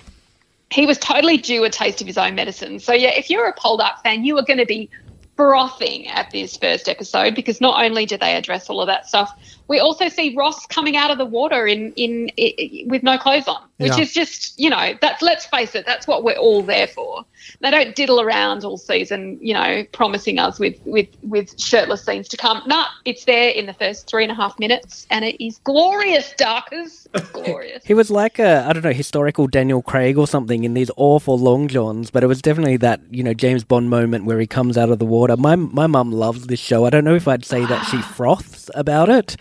He 0.72 0.86
was 0.86 0.98
totally 0.98 1.36
due 1.36 1.66
a 1.66 1.70
taste 1.70 2.00
of 2.00 2.08
his 2.08 2.18
own 2.18 2.34
medicine. 2.34 2.80
So, 2.80 2.94
yeah, 2.94 3.10
if 3.10 3.30
you're 3.30 3.46
a 3.46 3.54
Poldark 3.54 4.02
fan, 4.06 4.24
you 4.24 4.38
are 4.38 4.46
going 4.46 4.60
to 4.60 4.66
be 4.66 4.90
frothing 5.36 6.08
at 6.08 6.32
this 6.32 6.56
first 6.56 6.88
episode 6.88 7.36
because 7.36 7.60
not 7.60 7.84
only 7.84 8.06
do 8.06 8.16
they 8.16 8.38
address 8.38 8.70
all 8.70 8.80
of 8.80 8.88
that 8.88 9.06
stuff, 9.06 9.34
we 9.72 9.80
also 9.80 10.10
see 10.10 10.36
Ross 10.36 10.66
coming 10.68 10.98
out 10.98 11.12
of 11.12 11.18
the 11.18 11.26
water 11.26 11.66
in 11.66 11.94
in, 11.94 12.28
in 12.36 12.90
with 12.90 13.04
no 13.04 13.18
clothes 13.18 13.48
on, 13.48 13.62
which 13.78 13.96
Yeah. 13.96 14.02
is 14.04 14.12
just 14.14 14.60
you 14.60 14.70
know 14.70 14.94
that's 15.02 15.22
let's 15.22 15.46
face 15.46 15.74
it, 15.76 15.86
that's 15.86 16.06
what 16.08 16.24
we're 16.26 16.36
all 16.48 16.62
there 16.62 16.88
for. 16.88 17.24
They 17.62 17.72
don't 17.72 17.96
diddle 17.96 18.20
around 18.22 18.64
all 18.66 18.78
season, 18.78 19.40
you 19.42 19.54
know, 19.54 19.84
promising 19.94 20.40
us 20.40 20.60
with 20.60 20.76
with 20.86 21.08
with 21.24 21.58
shirtless 21.60 22.04
scenes 22.06 22.28
to 22.30 22.38
come. 22.38 22.62
Nah, 22.68 22.86
it's 23.06 23.24
there 23.26 23.50
in 23.50 23.66
the 23.66 23.74
first 23.74 24.08
three 24.10 24.24
and 24.24 24.32
a 24.32 24.36
half 24.36 24.60
minutes, 24.60 25.08
and 25.10 25.24
it 25.24 25.44
is 25.44 25.58
glorious, 25.64 26.34
Darkers, 26.38 27.08
glorious. 27.34 27.84
He 27.86 27.94
was 27.94 28.12
like 28.12 28.40
a, 28.40 28.66
I 28.68 28.74
don't 28.74 28.84
know, 28.84 28.92
historical 28.92 29.48
Daniel 29.48 29.82
Craig 29.82 30.18
or 30.18 30.28
something 30.28 30.66
in 30.66 30.74
these 30.74 30.92
awful 30.98 31.40
long 31.40 31.70
johns, 31.70 32.12
but 32.12 32.24
it 32.24 32.28
was 32.28 32.42
definitely 32.42 32.78
that, 32.78 33.00
you 33.10 33.24
know, 33.24 33.34
James 33.34 33.64
Bond 33.64 33.90
moment 33.90 34.26
where 34.26 34.40
he 34.40 34.48
comes 34.48 34.78
out 34.78 34.90
of 34.90 35.00
the 35.00 35.06
water. 35.06 35.38
My 35.38 35.56
my 35.56 35.88
mum 35.88 36.12
loves 36.12 36.48
this 36.48 36.60
show. 36.60 36.86
I 36.86 36.90
don't 36.90 37.06
know 37.06 37.16
if 37.16 37.28
I'd 37.28 37.46
say 37.46 37.66
that 37.66 37.86
she 37.86 38.02
froths 38.18 38.70
about 38.76 39.10
it, 39.10 39.36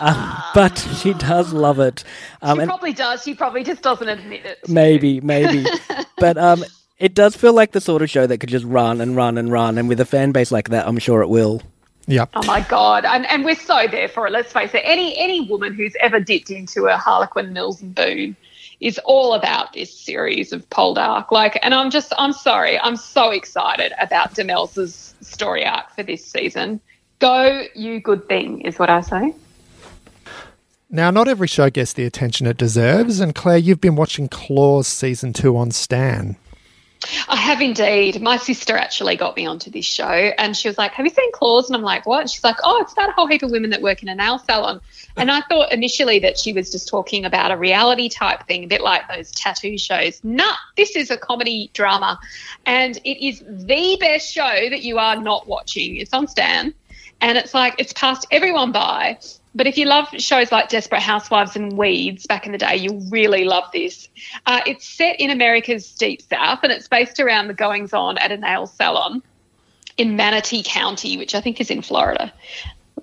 um, 0.00 0.42
but 0.54 0.78
she 1.00 1.14
does 1.14 1.52
love 1.52 1.78
it. 1.78 2.04
Um, 2.42 2.60
she 2.60 2.66
probably 2.66 2.92
does. 2.92 3.22
She 3.22 3.34
probably 3.34 3.64
just 3.64 3.82
doesn't 3.82 4.08
admit 4.08 4.44
it. 4.44 4.68
maybe, 4.68 5.20
maybe. 5.20 5.64
but 6.18 6.36
um, 6.38 6.64
it 6.98 7.14
does 7.14 7.36
feel 7.36 7.52
like 7.52 7.72
the 7.72 7.80
sort 7.80 8.02
of 8.02 8.10
show 8.10 8.26
that 8.26 8.38
could 8.38 8.48
just 8.48 8.64
run 8.64 9.00
and 9.00 9.16
run 9.16 9.38
and 9.38 9.50
run, 9.50 9.78
and 9.78 9.88
with 9.88 10.00
a 10.00 10.04
fan 10.04 10.32
base 10.32 10.52
like 10.52 10.70
that, 10.70 10.86
I'm 10.86 10.98
sure 10.98 11.22
it 11.22 11.28
will. 11.28 11.62
Yep. 12.06 12.30
Oh 12.34 12.46
my 12.46 12.60
god! 12.60 13.04
And 13.04 13.26
and 13.26 13.44
we're 13.44 13.54
so 13.54 13.86
there 13.90 14.08
for 14.08 14.26
it. 14.26 14.32
Let's 14.32 14.52
face 14.52 14.74
it. 14.74 14.82
Any 14.84 15.16
any 15.16 15.40
woman 15.48 15.74
who's 15.74 15.94
ever 16.00 16.20
dipped 16.20 16.50
into 16.50 16.86
a 16.86 16.96
Harlequin 16.96 17.52
Mills 17.52 17.80
and 17.80 17.94
Boon 17.94 18.36
is 18.80 18.98
all 19.04 19.32
about 19.32 19.72
this 19.72 19.92
series 19.92 20.52
of 20.52 20.68
Poldark. 20.68 21.30
Like, 21.30 21.58
and 21.62 21.72
I'm 21.74 21.90
just 21.90 22.12
I'm 22.18 22.32
sorry. 22.32 22.78
I'm 22.78 22.96
so 22.96 23.30
excited 23.30 23.92
about 23.98 24.34
Demelza's 24.34 25.14
story 25.22 25.64
arc 25.64 25.90
for 25.94 26.02
this 26.02 26.24
season. 26.24 26.80
Go, 27.20 27.64
you 27.74 28.00
good 28.00 28.28
thing, 28.28 28.60
is 28.62 28.78
what 28.78 28.90
I 28.90 29.00
say. 29.00 29.34
Now, 30.94 31.10
not 31.10 31.26
every 31.26 31.48
show 31.48 31.70
gets 31.70 31.92
the 31.92 32.04
attention 32.04 32.46
it 32.46 32.56
deserves, 32.56 33.18
and 33.18 33.34
Claire, 33.34 33.58
you've 33.58 33.80
been 33.80 33.96
watching 33.96 34.28
Claws 34.28 34.86
season 34.86 35.32
two 35.32 35.56
on 35.56 35.72
Stan. 35.72 36.36
I 37.28 37.34
have 37.34 37.60
indeed. 37.60 38.22
My 38.22 38.36
sister 38.36 38.76
actually 38.76 39.16
got 39.16 39.36
me 39.36 39.44
onto 39.44 39.72
this 39.72 39.84
show 39.84 40.04
and 40.06 40.56
she 40.56 40.68
was 40.68 40.78
like, 40.78 40.92
Have 40.92 41.04
you 41.04 41.10
seen 41.10 41.32
Claws? 41.32 41.68
And 41.68 41.76
I'm 41.76 41.82
like, 41.82 42.06
What? 42.06 42.20
And 42.20 42.30
she's 42.30 42.44
like, 42.44 42.58
Oh, 42.62 42.80
it's 42.80 42.96
a 42.96 43.10
whole 43.10 43.26
heap 43.26 43.42
of 43.42 43.50
women 43.50 43.70
that 43.70 43.82
work 43.82 44.04
in 44.04 44.08
a 44.08 44.14
nail 44.14 44.38
salon. 44.38 44.80
And 45.16 45.32
I 45.32 45.40
thought 45.40 45.72
initially 45.72 46.20
that 46.20 46.38
she 46.38 46.52
was 46.52 46.70
just 46.70 46.88
talking 46.88 47.24
about 47.24 47.50
a 47.50 47.56
reality 47.56 48.08
type 48.08 48.46
thing, 48.46 48.62
a 48.62 48.68
bit 48.68 48.80
like 48.80 49.02
those 49.08 49.32
tattoo 49.32 49.76
shows. 49.76 50.20
Nah, 50.22 50.54
this 50.76 50.94
is 50.94 51.10
a 51.10 51.18
comedy 51.18 51.70
drama. 51.74 52.20
And 52.66 52.98
it 52.98 53.22
is 53.22 53.42
the 53.46 53.96
best 53.98 54.32
show 54.32 54.68
that 54.70 54.82
you 54.82 54.98
are 54.98 55.16
not 55.16 55.48
watching. 55.48 55.96
It's 55.96 56.14
on 56.14 56.28
Stan. 56.28 56.72
And 57.20 57.36
it's 57.36 57.52
like, 57.52 57.74
it's 57.78 57.92
passed 57.92 58.28
everyone 58.30 58.70
by. 58.70 59.18
But 59.54 59.66
if 59.66 59.78
you 59.78 59.86
love 59.86 60.08
shows 60.18 60.50
like 60.50 60.68
Desperate 60.68 61.02
Housewives 61.02 61.54
and 61.54 61.78
Weeds 61.78 62.26
back 62.26 62.46
in 62.46 62.52
the 62.52 62.58
day, 62.58 62.76
you'll 62.76 63.08
really 63.10 63.44
love 63.44 63.64
this. 63.72 64.08
Uh, 64.46 64.60
it's 64.66 64.86
set 64.86 65.20
in 65.20 65.30
America's 65.30 65.92
deep 65.92 66.22
south 66.22 66.60
and 66.62 66.72
it's 66.72 66.88
based 66.88 67.20
around 67.20 67.48
the 67.48 67.54
goings 67.54 67.92
on 67.92 68.18
at 68.18 68.32
a 68.32 68.36
nail 68.36 68.66
salon 68.66 69.22
in 69.96 70.16
Manatee 70.16 70.64
County, 70.64 71.16
which 71.16 71.34
I 71.34 71.40
think 71.40 71.60
is 71.60 71.70
in 71.70 71.82
Florida. 71.82 72.32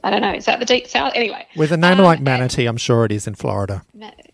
I 0.04 0.10
don't 0.10 0.22
know. 0.22 0.34
Is 0.34 0.46
that 0.46 0.60
the 0.60 0.66
deep 0.66 0.88
south? 0.88 1.14
Anyway. 1.16 1.48
With 1.56 1.72
a 1.72 1.78
name 1.78 2.00
Uh, 2.00 2.04
like 2.04 2.20
Manatee, 2.20 2.66
I'm 2.66 2.78
sure 2.78 3.06
it 3.06 3.12
is 3.12 3.28
in 3.28 3.36
Florida. 3.36 3.84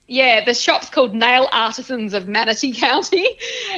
Yeah, 0.08 0.44
the 0.46 0.54
shop's 0.54 0.90
called 0.90 1.14
Nail 1.14 1.50
Artisans 1.52 2.14
of 2.14 2.28
Manatee 2.28 2.74
County, 2.80 3.28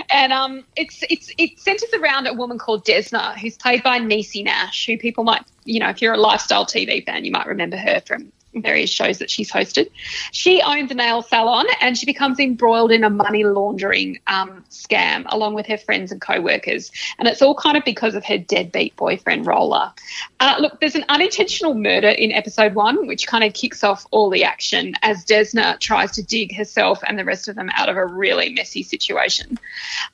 and 0.10 0.32
um, 0.32 0.64
it's 0.76 1.04
it's 1.10 1.32
it 1.38 1.60
centers 1.60 1.92
around 1.94 2.28
a 2.28 2.34
woman 2.34 2.60
called 2.60 2.86
Desna, 2.86 3.36
who's 3.38 3.58
played 3.58 3.82
by 3.82 4.00
Niecy 4.00 4.44
Nash, 4.44 4.86
who 4.86 4.98
people 4.98 5.24
might, 5.24 5.44
you 5.66 5.80
know, 5.80 5.90
if 5.90 6.02
you're 6.02 6.14
a 6.14 6.18
lifestyle 6.18 6.66
TV 6.66 7.04
fan, 7.04 7.26
you 7.26 7.32
might 7.32 7.48
remember 7.48 7.78
her 7.78 8.02
from 8.06 8.32
various 8.56 8.90
shows 8.90 9.20
that 9.20 9.30
she's 9.30 9.52
hosted. 9.52 9.90
She 10.32 10.62
owns 10.62 10.92
a 10.92 10.96
nail 10.96 11.22
salon, 11.22 11.66
and 11.82 11.98
she 11.98 12.06
becomes 12.06 12.40
embroiled 12.40 12.92
in 12.92 13.04
a 13.04 13.10
money 13.10 13.44
laundering 13.44 14.20
um, 14.28 14.64
scam 14.70 15.26
along 15.28 15.54
with 15.54 15.66
her 15.68 15.78
friends 15.78 16.12
and 16.12 16.20
co-workers, 16.20 16.92
and 17.18 17.28
it's 17.28 17.42
all 17.42 17.56
kind 17.56 17.78
of 17.78 17.86
because 17.86 18.16
of 18.16 18.26
her 18.26 18.38
deadbeat 18.38 18.96
boyfriend 18.96 19.46
Roller. 19.46 19.92
Uh, 20.40 20.56
look, 20.60 20.80
there's 20.80 20.96
an 20.96 21.06
unintentional 21.10 21.74
murder 21.76 22.10
in 22.10 22.32
episode 22.32 22.74
one, 22.74 23.08
which 23.08 23.28
kind 23.28 23.44
of 23.44 23.54
kicks 23.54 23.84
off 23.84 24.06
all 24.12 24.30
the 24.30 24.44
action 24.44 24.94
as 25.02 25.26
Desna 25.26 25.80
tries 25.80 26.12
to 26.12 26.24
dig 26.24 26.56
herself 26.56 27.00
and 27.06 27.18
the 27.18 27.26
rest 27.26 27.48
of 27.48 27.56
them 27.56 27.70
out 27.74 27.90
of 27.90 27.98
a 27.98 28.06
really 28.06 28.50
messy 28.50 28.84
situation. 28.84 29.60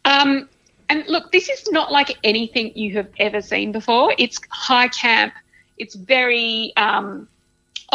Um, 0.04 0.50
and 0.89 1.06
look, 1.08 1.32
this 1.32 1.50
is 1.50 1.71
not 1.71 1.91
like 1.91 2.17
anything 2.24 2.78
you 2.78 2.95
have 2.95 3.08
ever 3.17 3.41
seen 3.41 3.71
before. 3.71 4.13
It's 4.17 4.39
high 4.50 4.88
camp. 4.89 5.34
It's 5.78 5.95
very 5.95 6.74
um, 6.78 7.28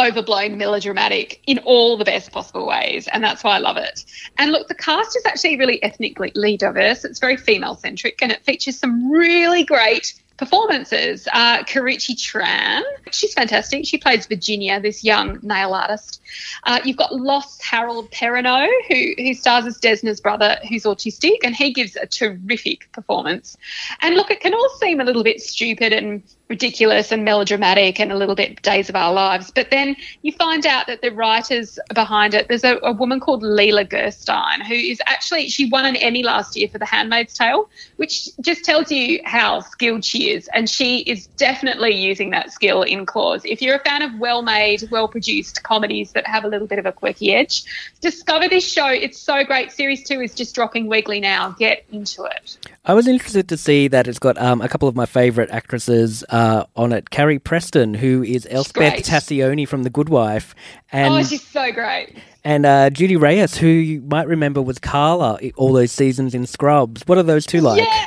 overblown, 0.06 0.56
melodramatic 0.56 1.42
in 1.46 1.58
all 1.60 1.96
the 1.96 2.04
best 2.04 2.32
possible 2.32 2.66
ways, 2.66 3.08
and 3.08 3.22
that's 3.22 3.44
why 3.44 3.56
I 3.56 3.58
love 3.58 3.76
it. 3.76 4.04
And 4.38 4.52
look, 4.52 4.68
the 4.68 4.74
cast 4.74 5.16
is 5.16 5.26
actually 5.26 5.56
really 5.56 5.82
ethnically 5.82 6.56
diverse. 6.56 7.04
It's 7.04 7.18
very 7.18 7.36
female 7.36 7.76
centric, 7.76 8.22
and 8.22 8.32
it 8.32 8.44
features 8.44 8.78
some 8.78 9.10
really 9.10 9.64
great 9.64 10.14
performances. 10.40 11.28
Uh, 11.32 11.62
Karrueche 11.64 12.16
Tran, 12.16 12.82
she's 13.12 13.34
fantastic. 13.34 13.84
She 13.84 13.98
plays 13.98 14.26
Virginia, 14.26 14.80
this 14.80 15.04
young 15.04 15.38
nail 15.42 15.74
artist. 15.74 16.22
Uh, 16.64 16.80
you've 16.82 16.96
got 16.96 17.14
Lost 17.14 17.62
Harold 17.62 18.10
Perrineau, 18.10 18.66
who, 18.88 19.22
who 19.22 19.34
stars 19.34 19.66
as 19.66 19.78
Desna's 19.78 20.18
brother, 20.18 20.56
who's 20.66 20.84
autistic, 20.84 21.36
and 21.44 21.54
he 21.54 21.74
gives 21.74 21.94
a 21.94 22.06
terrific 22.06 22.90
performance. 22.92 23.58
And 24.00 24.14
look, 24.14 24.30
it 24.30 24.40
can 24.40 24.54
all 24.54 24.70
seem 24.80 24.98
a 25.00 25.04
little 25.04 25.22
bit 25.22 25.42
stupid 25.42 25.92
and 25.92 26.22
ridiculous 26.50 27.12
and 27.12 27.24
melodramatic 27.24 28.00
and 28.00 28.10
a 28.10 28.16
little 28.16 28.34
bit 28.34 28.60
Days 28.60 28.88
of 28.88 28.96
Our 28.96 29.12
Lives. 29.12 29.52
But 29.54 29.70
then 29.70 29.96
you 30.22 30.32
find 30.32 30.66
out 30.66 30.88
that 30.88 31.00
the 31.00 31.10
writers 31.10 31.78
behind 31.94 32.34
it, 32.34 32.48
there's 32.48 32.64
a, 32.64 32.76
a 32.82 32.92
woman 32.92 33.20
called 33.20 33.42
Leela 33.42 33.88
Gerstein, 33.88 34.60
who 34.60 34.74
is 34.74 35.00
actually, 35.06 35.48
she 35.48 35.70
won 35.70 35.86
an 35.86 35.94
Emmy 35.94 36.24
last 36.24 36.56
year 36.56 36.68
for 36.68 36.78
The 36.78 36.84
Handmaid's 36.84 37.34
Tale, 37.34 37.70
which 37.96 38.28
just 38.40 38.64
tells 38.64 38.90
you 38.90 39.20
how 39.24 39.60
skilled 39.60 40.04
she 40.04 40.30
is. 40.30 40.50
And 40.52 40.68
she 40.68 40.98
is 40.98 41.28
definitely 41.38 41.94
using 41.94 42.30
that 42.30 42.50
skill 42.52 42.82
in 42.82 43.06
Claws. 43.06 43.42
If 43.44 43.62
you're 43.62 43.76
a 43.76 43.84
fan 43.84 44.02
of 44.02 44.18
well 44.18 44.42
made, 44.42 44.88
well 44.90 45.06
produced 45.06 45.62
comedies 45.62 46.12
that 46.12 46.26
have 46.26 46.44
a 46.44 46.48
little 46.48 46.66
bit 46.66 46.80
of 46.80 46.86
a 46.86 46.92
quirky 46.92 47.32
edge, 47.32 47.62
discover 48.00 48.48
this 48.48 48.70
show. 48.70 48.88
It's 48.88 49.18
so 49.18 49.44
great. 49.44 49.70
Series 49.70 50.02
two 50.02 50.20
is 50.20 50.34
just 50.34 50.56
dropping 50.56 50.88
weekly 50.88 51.20
now. 51.20 51.54
Get 51.60 51.84
into 51.92 52.24
it. 52.24 52.58
I 52.84 52.94
was 52.94 53.06
interested 53.06 53.48
to 53.50 53.56
see 53.56 53.86
that 53.88 54.08
it's 54.08 54.18
got 54.18 54.36
um, 54.36 54.60
a 54.60 54.68
couple 54.68 54.88
of 54.88 54.96
my 54.96 55.06
favourite 55.06 55.50
actresses 55.50 56.24
uh, 56.40 56.64
on 56.74 56.92
it. 56.92 57.10
Carrie 57.10 57.38
Preston, 57.38 57.92
who 57.92 58.22
is 58.22 58.46
Elsbeth. 58.50 59.04
Tascioni 59.04 59.68
from 59.68 59.82
The 59.82 59.90
Good 59.90 60.08
Wife, 60.08 60.54
and 60.90 61.12
oh, 61.12 61.22
she's 61.22 61.46
so 61.46 61.70
great. 61.70 62.16
and 62.44 62.64
uh, 62.64 62.88
Judy 62.90 63.16
Reyes, 63.16 63.58
who 63.58 63.66
you 63.66 64.00
might 64.00 64.26
remember 64.26 64.62
was 64.62 64.78
Carla 64.78 65.38
all 65.56 65.72
those 65.72 65.92
seasons 65.92 66.34
in 66.34 66.46
Scrubs. 66.46 67.02
What 67.06 67.18
are 67.18 67.22
those 67.22 67.44
two 67.44 67.60
like? 67.60 67.82
Yeah. 67.82 68.06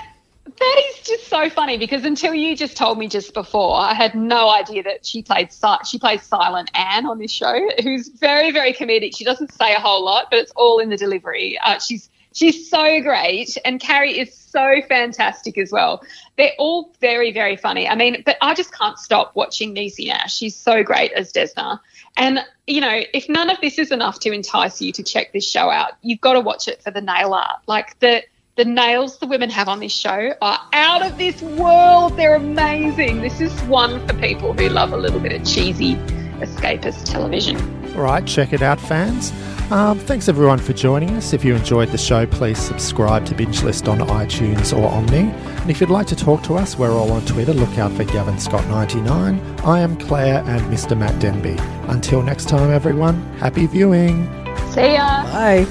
That 0.60 0.82
is 0.90 1.00
just 1.06 1.28
so 1.28 1.50
funny 1.50 1.78
because 1.78 2.06
until 2.06 2.34
you 2.34 2.56
just 2.56 2.78
told 2.78 2.98
me 2.98 3.08
just 3.08 3.34
before, 3.34 3.76
I 3.76 3.94
had 3.94 4.14
no 4.14 4.50
idea 4.50 4.84
that 4.84 5.06
she 5.06 5.22
played 5.24 5.50
she 5.86 5.98
plays 5.98 6.22
Silent 6.24 6.70
Anne 6.74 7.06
on 7.06 7.18
this 7.20 7.32
show, 7.32 7.70
who's 7.84 8.10
very 8.10 8.52
very 8.52 8.74
comedic. 8.74 9.16
She 9.16 9.24
doesn't 9.24 9.54
say 9.54 9.74
a 9.74 9.80
whole 9.80 10.04
lot, 10.04 10.28
but 10.30 10.40
it's 10.40 10.52
all 10.56 10.80
in 10.80 10.90
the 10.90 10.98
delivery. 10.98 11.60
Uh, 11.64 11.80
she's 11.80 12.10
she's 12.34 12.70
so 12.70 13.02
great, 13.02 13.58
and 13.64 13.80
Carrie 13.80 14.20
is 14.20 14.34
so 14.36 14.82
fantastic 14.88 15.58
as 15.58 15.72
well. 15.72 16.04
They're 16.38 16.54
all 16.60 16.92
very 17.00 17.32
very 17.32 17.56
funny. 17.56 17.88
I 17.88 17.96
mean, 17.96 18.24
but 18.26 18.38
I 18.42 18.54
just 18.54 18.74
can't 18.74 18.98
stop 18.98 19.36
watching 19.36 19.74
Niecy 19.74 20.08
Nash. 20.08 20.36
She's 20.36 20.56
so 20.56 20.84
great 20.84 21.12
as 21.14 21.32
Desna, 21.32 21.80
and 22.18 22.40
you 22.68 22.82
know, 22.82 23.02
if 23.14 23.30
none 23.30 23.50
of 23.50 23.60
this 23.62 23.80
is 23.80 23.92
enough 23.92 24.20
to 24.22 24.32
entice 24.32 24.82
you 24.82 24.92
to 24.94 25.04
check 25.04 25.34
this 25.34 25.50
show 25.50 25.70
out, 25.70 25.94
you've 26.02 26.22
got 26.22 26.34
to 26.34 26.42
watch 26.42 26.68
it 26.68 26.82
for 26.84 26.92
the 26.92 27.02
nail 27.02 27.34
art, 27.34 27.62
like 27.68 27.98
the 28.00 28.24
the 28.56 28.66
nails 28.66 29.18
the 29.18 29.26
women 29.26 29.50
have 29.50 29.68
on 29.68 29.80
this 29.80 29.92
show 29.92 30.34
are 30.42 30.60
out 30.74 31.04
of 31.04 31.18
this 31.18 31.42
world. 31.42 32.16
They're 32.18 32.36
amazing. 32.36 33.22
This 33.22 33.42
is 33.42 33.52
one 33.64 34.06
for 34.08 34.14
people 34.16 34.54
who 34.54 34.70
love 34.70 34.94
a 34.94 34.98
little 34.98 35.20
bit 35.20 35.34
of 35.34 35.48
cheesy 35.48 35.98
escapist 36.40 37.06
television. 37.10 37.58
All 37.96 38.02
right, 38.02 38.26
check 38.26 38.54
it 38.54 38.62
out, 38.62 38.80
fans. 38.80 39.32
Um, 39.72 39.98
thanks 39.98 40.28
everyone 40.28 40.60
for 40.60 40.74
joining 40.74 41.12
us. 41.12 41.34
If 41.34 41.44
you 41.44 41.56
enjoyed 41.56 41.90
the 41.90 41.98
show, 41.98 42.28
please 42.28 42.60
subscribe 42.60 43.26
to 43.28 43.36
Binge 43.36 43.64
List 43.64 43.88
on 43.88 44.00
iTunes 44.00 44.78
or 44.78 44.90
Omny. 44.90 45.34
And 45.62 45.72
if 45.72 45.80
you'd 45.80 45.90
like 45.90 46.06
to 46.08 46.16
talk 46.16 46.44
to 46.44 46.56
us, 46.56 46.78
we're 46.78 46.92
all 46.92 47.12
on 47.12 47.26
Twitter. 47.26 47.54
Look 47.54 47.78
out 47.78 47.92
for 47.94 48.04
Gavin 48.04 48.36
Scott99. 48.36 49.66
I 49.66 49.80
am 49.80 49.98
Claire 49.98 50.44
and 50.46 50.62
Mr. 50.72 50.98
Matt 50.98 51.20
Denby. 51.20 51.56
Until 51.88 52.22
next 52.22 52.50
time, 52.50 52.72
everyone, 52.72 53.22
happy 53.38 53.66
viewing. 53.66 54.26
See 54.72 54.94
ya. 54.94 55.24
Bye. 55.24 55.66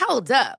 Hold 0.00 0.30
up. 0.30 0.58